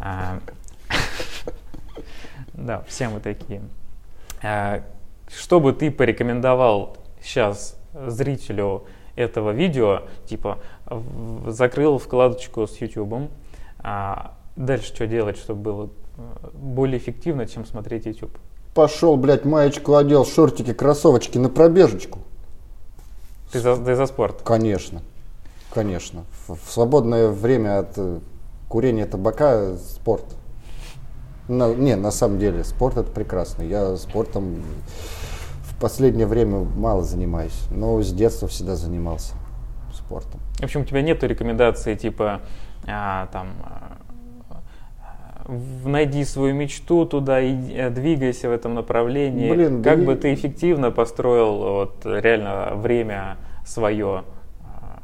А, 0.00 0.38
Да, 2.54 2.82
все 2.88 3.08
мы 3.08 3.20
такие. 3.20 3.60
А, 4.42 4.82
Что 5.28 5.60
бы 5.60 5.72
ты 5.72 5.90
порекомендовал 5.90 6.96
сейчас 7.20 7.78
зрителю 7.92 8.84
этого 9.14 9.50
видео, 9.50 10.02
типа 10.26 10.58
в- 10.86 11.50
закрыл 11.50 11.98
вкладочку 11.98 12.66
с 12.66 12.80
YouTube, 12.80 13.30
а 13.78 14.32
дальше 14.56 14.86
что 14.86 15.06
делать, 15.06 15.36
чтобы 15.36 15.60
было 15.60 15.90
э, 16.16 16.48
более 16.54 16.98
эффективно, 16.98 17.46
чем 17.46 17.64
смотреть 17.64 18.06
YouTube? 18.06 18.36
Пошел, 18.74 19.16
блядь, 19.16 19.44
маечку 19.44 19.96
одел, 19.96 20.26
шортики, 20.26 20.72
кроссовочки 20.72 21.38
на 21.38 21.48
пробежечку. 21.48 22.20
Ты 23.52 23.60
за, 23.60 23.76
ты 23.76 23.94
за 23.94 24.06
спорт. 24.06 24.42
Конечно, 24.42 25.02
конечно. 25.72 26.24
В, 26.46 26.56
в 26.56 26.70
свободное 26.70 27.28
время 27.28 27.78
от 27.80 27.92
э, 27.96 28.18
курения 28.68 29.06
табака 29.06 29.76
спорт. 29.76 30.24
На- 31.48 31.74
не, 31.74 31.96
на 31.96 32.10
самом 32.10 32.38
деле, 32.38 32.64
спорт 32.64 32.96
это 32.96 33.10
прекрасно. 33.10 33.62
Я 33.62 33.96
спортом 33.96 34.62
в 35.62 35.80
последнее 35.80 36.26
время 36.26 36.60
мало 36.60 37.04
занимаюсь, 37.04 37.58
но 37.70 38.02
с 38.02 38.12
детства 38.12 38.48
всегда 38.48 38.76
занимался 38.76 39.34
спортом. 39.94 40.40
В 40.58 40.62
общем, 40.62 40.82
у 40.82 40.84
тебя 40.84 41.02
нет 41.02 41.22
рекомендации 41.22 41.94
типа 41.94 42.40
а, 42.86 43.26
там 43.32 43.48
а, 43.64 43.95
найди 45.48 46.24
свою 46.24 46.54
мечту 46.54 47.04
туда 47.06 47.40
и 47.40 47.54
э, 47.72 47.90
двигайся 47.90 48.48
в 48.48 48.52
этом 48.52 48.74
направлении. 48.74 49.50
Блин, 49.52 49.82
да 49.82 49.90
как 49.90 50.00
и- 50.00 50.04
бы 50.04 50.14
ты 50.16 50.34
эффективно 50.34 50.90
построил 50.90 51.56
вот 51.56 52.04
реально 52.04 52.72
время 52.74 53.36
свое 53.64 54.24
а, 54.62 55.02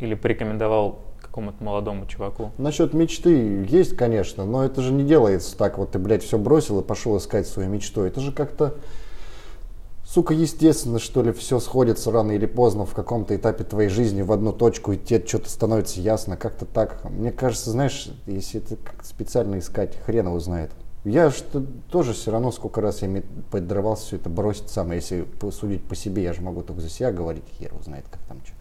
или 0.00 0.14
порекомендовал 0.14 0.98
какому-то 1.20 1.62
молодому 1.62 2.06
чуваку? 2.06 2.50
Насчет 2.58 2.94
мечты 2.94 3.64
есть, 3.68 3.96
конечно, 3.96 4.44
но 4.44 4.64
это 4.64 4.82
же 4.82 4.92
не 4.92 5.04
делается 5.04 5.56
так, 5.56 5.78
вот 5.78 5.92
ты, 5.92 5.98
блядь, 5.98 6.22
все 6.22 6.38
бросил 6.38 6.80
и 6.80 6.84
пошел 6.84 7.16
искать 7.16 7.46
свою 7.46 7.68
мечту. 7.68 8.02
Это 8.02 8.20
же 8.20 8.30
как-то, 8.32 8.74
сука, 10.14 10.32
естественно, 10.32 11.00
что 11.00 11.22
ли, 11.22 11.32
все 11.32 11.58
сходится 11.58 12.12
рано 12.12 12.30
или 12.30 12.46
поздно 12.46 12.86
в 12.86 12.94
каком-то 12.94 13.34
этапе 13.34 13.64
твоей 13.64 13.88
жизни 13.88 14.22
в 14.22 14.30
одну 14.30 14.52
точку, 14.52 14.92
и 14.92 14.96
тебе 14.96 15.26
что-то 15.26 15.50
становится 15.50 16.00
ясно, 16.00 16.36
как-то 16.36 16.66
так. 16.66 17.02
Мне 17.10 17.32
кажется, 17.32 17.70
знаешь, 17.70 18.08
если 18.26 18.62
это 18.62 18.76
как-то 18.76 19.04
специально 19.04 19.58
искать, 19.58 19.98
хрен 20.06 20.26
его 20.26 20.38
знает. 20.38 20.70
Я 21.04 21.30
что 21.30 21.62
тоже 21.90 22.12
все 22.12 22.30
равно 22.30 22.52
сколько 22.52 22.80
раз 22.80 23.02
я 23.02 23.22
подрывался 23.50 24.06
все 24.06 24.16
это 24.16 24.30
бросить 24.30 24.70
сам. 24.70 24.92
Если 24.92 25.22
посудить 25.22 25.82
по 25.82 25.96
себе, 25.96 26.22
я 26.22 26.32
же 26.32 26.42
могу 26.42 26.62
только 26.62 26.80
за 26.80 26.88
себя 26.88 27.10
говорить, 27.10 27.44
хер 27.58 27.72
его 27.72 27.82
знает, 27.82 28.04
как 28.08 28.20
там 28.22 28.40
что 28.44 28.53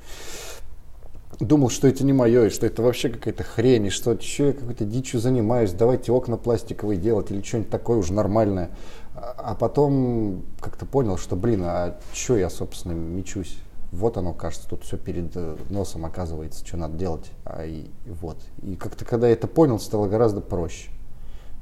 думал, 1.45 1.69
что 1.69 1.87
это 1.87 2.03
не 2.03 2.13
мое, 2.13 2.45
и 2.45 2.49
что 2.49 2.65
это 2.65 2.81
вообще 2.81 3.09
какая-то 3.09 3.43
хрень, 3.43 3.87
и 3.87 3.89
что 3.89 4.11
еще 4.11 4.47
я 4.47 4.53
какой-то 4.53 4.85
дичью 4.85 5.19
занимаюсь, 5.19 5.71
давайте 5.71 6.11
окна 6.11 6.37
пластиковые 6.37 6.99
делать 6.99 7.31
или 7.31 7.41
что-нибудь 7.41 7.69
такое 7.69 7.97
уже 7.97 8.13
нормальное. 8.13 8.71
А 9.15 9.33
а 9.37 9.55
потом 9.55 10.43
как-то 10.59 10.85
понял, 10.85 11.17
что, 11.17 11.35
блин, 11.35 11.63
а 11.63 11.97
что 12.13 12.37
я, 12.37 12.49
собственно, 12.49 12.93
мечусь? 12.93 13.57
Вот 13.91 14.17
оно, 14.17 14.33
кажется, 14.33 14.67
тут 14.67 14.83
все 14.83 14.97
перед 14.97 15.31
э, 15.35 15.55
носом 15.69 16.05
оказывается, 16.05 16.65
что 16.65 16.77
надо 16.77 16.97
делать. 16.97 17.29
А 17.45 17.63
и, 17.63 17.81
и 18.05 18.09
вот. 18.09 18.37
И 18.63 18.75
как-то, 18.75 19.05
когда 19.05 19.27
я 19.27 19.33
это 19.33 19.47
понял, 19.47 19.79
стало 19.79 20.07
гораздо 20.07 20.41
проще. 20.41 20.89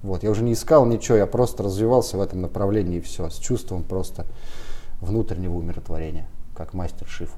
Вот, 0.02 0.24
я 0.24 0.32
уже 0.32 0.44
не 0.44 0.54
искал 0.54 0.86
ничего, 0.86 1.18
я 1.18 1.28
просто 1.28 1.64
развивался 1.64 2.18
в 2.18 2.22
этом 2.22 2.42
направлении 2.42 2.98
и 2.98 3.02
все, 3.02 3.30
с 3.30 3.36
чувством 3.36 3.84
просто 3.84 4.26
внутреннего 5.00 5.56
умиротворения, 5.56 6.28
как 6.56 6.74
мастер 6.74 7.08
шифу. 7.08 7.38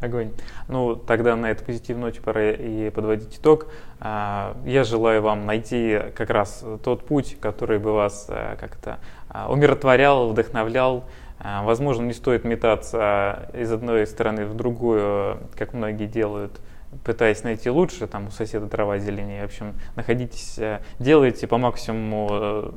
Огонь. 0.00 0.30
Ну, 0.68 0.94
тогда 0.94 1.34
на 1.34 1.50
этой 1.50 1.64
позитивной 1.64 2.06
ноте 2.10 2.20
пора 2.20 2.52
и 2.52 2.90
подводить 2.90 3.36
итог. 3.38 3.66
А, 3.98 4.56
Я 4.64 4.84
желаю 4.84 5.22
вам 5.22 5.44
найти 5.44 5.98
как 6.14 6.30
раз 6.30 6.64
тот 6.84 7.04
путь, 7.04 7.36
который 7.40 7.78
бы 7.80 7.92
вас 7.92 8.26
э, 8.28 8.56
как-то 8.60 8.98
а, 9.28 9.50
умиротворял, 9.50 10.28
вдохновлял. 10.28 11.04
А, 11.40 11.64
Возможно, 11.64 12.04
не 12.04 12.12
стоит 12.12 12.44
метаться 12.44 13.50
из 13.54 13.72
одной 13.72 14.06
стороны 14.06 14.46
в 14.46 14.54
другую, 14.54 15.38
как 15.56 15.72
многие 15.74 16.06
делают, 16.06 16.60
пытаясь 17.04 17.42
найти 17.42 17.68
лучше, 17.68 18.06
там 18.06 18.28
у 18.28 18.30
соседа 18.30 18.68
трава 18.68 18.98
зеленее. 18.98 19.42
В 19.42 19.46
общем, 19.46 19.74
находитесь, 19.96 20.58
э, 20.58 20.80
делайте 21.00 21.48
по 21.48 21.58
максимуму 21.58 22.28
э, 22.30 22.70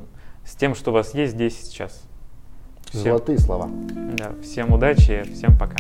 с 0.44 0.56
тем, 0.56 0.74
что 0.74 0.90
у 0.90 0.94
вас 0.96 1.14
есть 1.14 1.34
здесь 1.34 1.60
и 1.62 1.66
сейчас. 1.66 2.04
Всем, 2.90 3.04
Золотые 3.04 3.38
слова. 3.38 3.70
да, 4.18 4.32
всем 4.42 4.74
удачи, 4.74 5.24
всем 5.34 5.56
пока. 5.56 5.78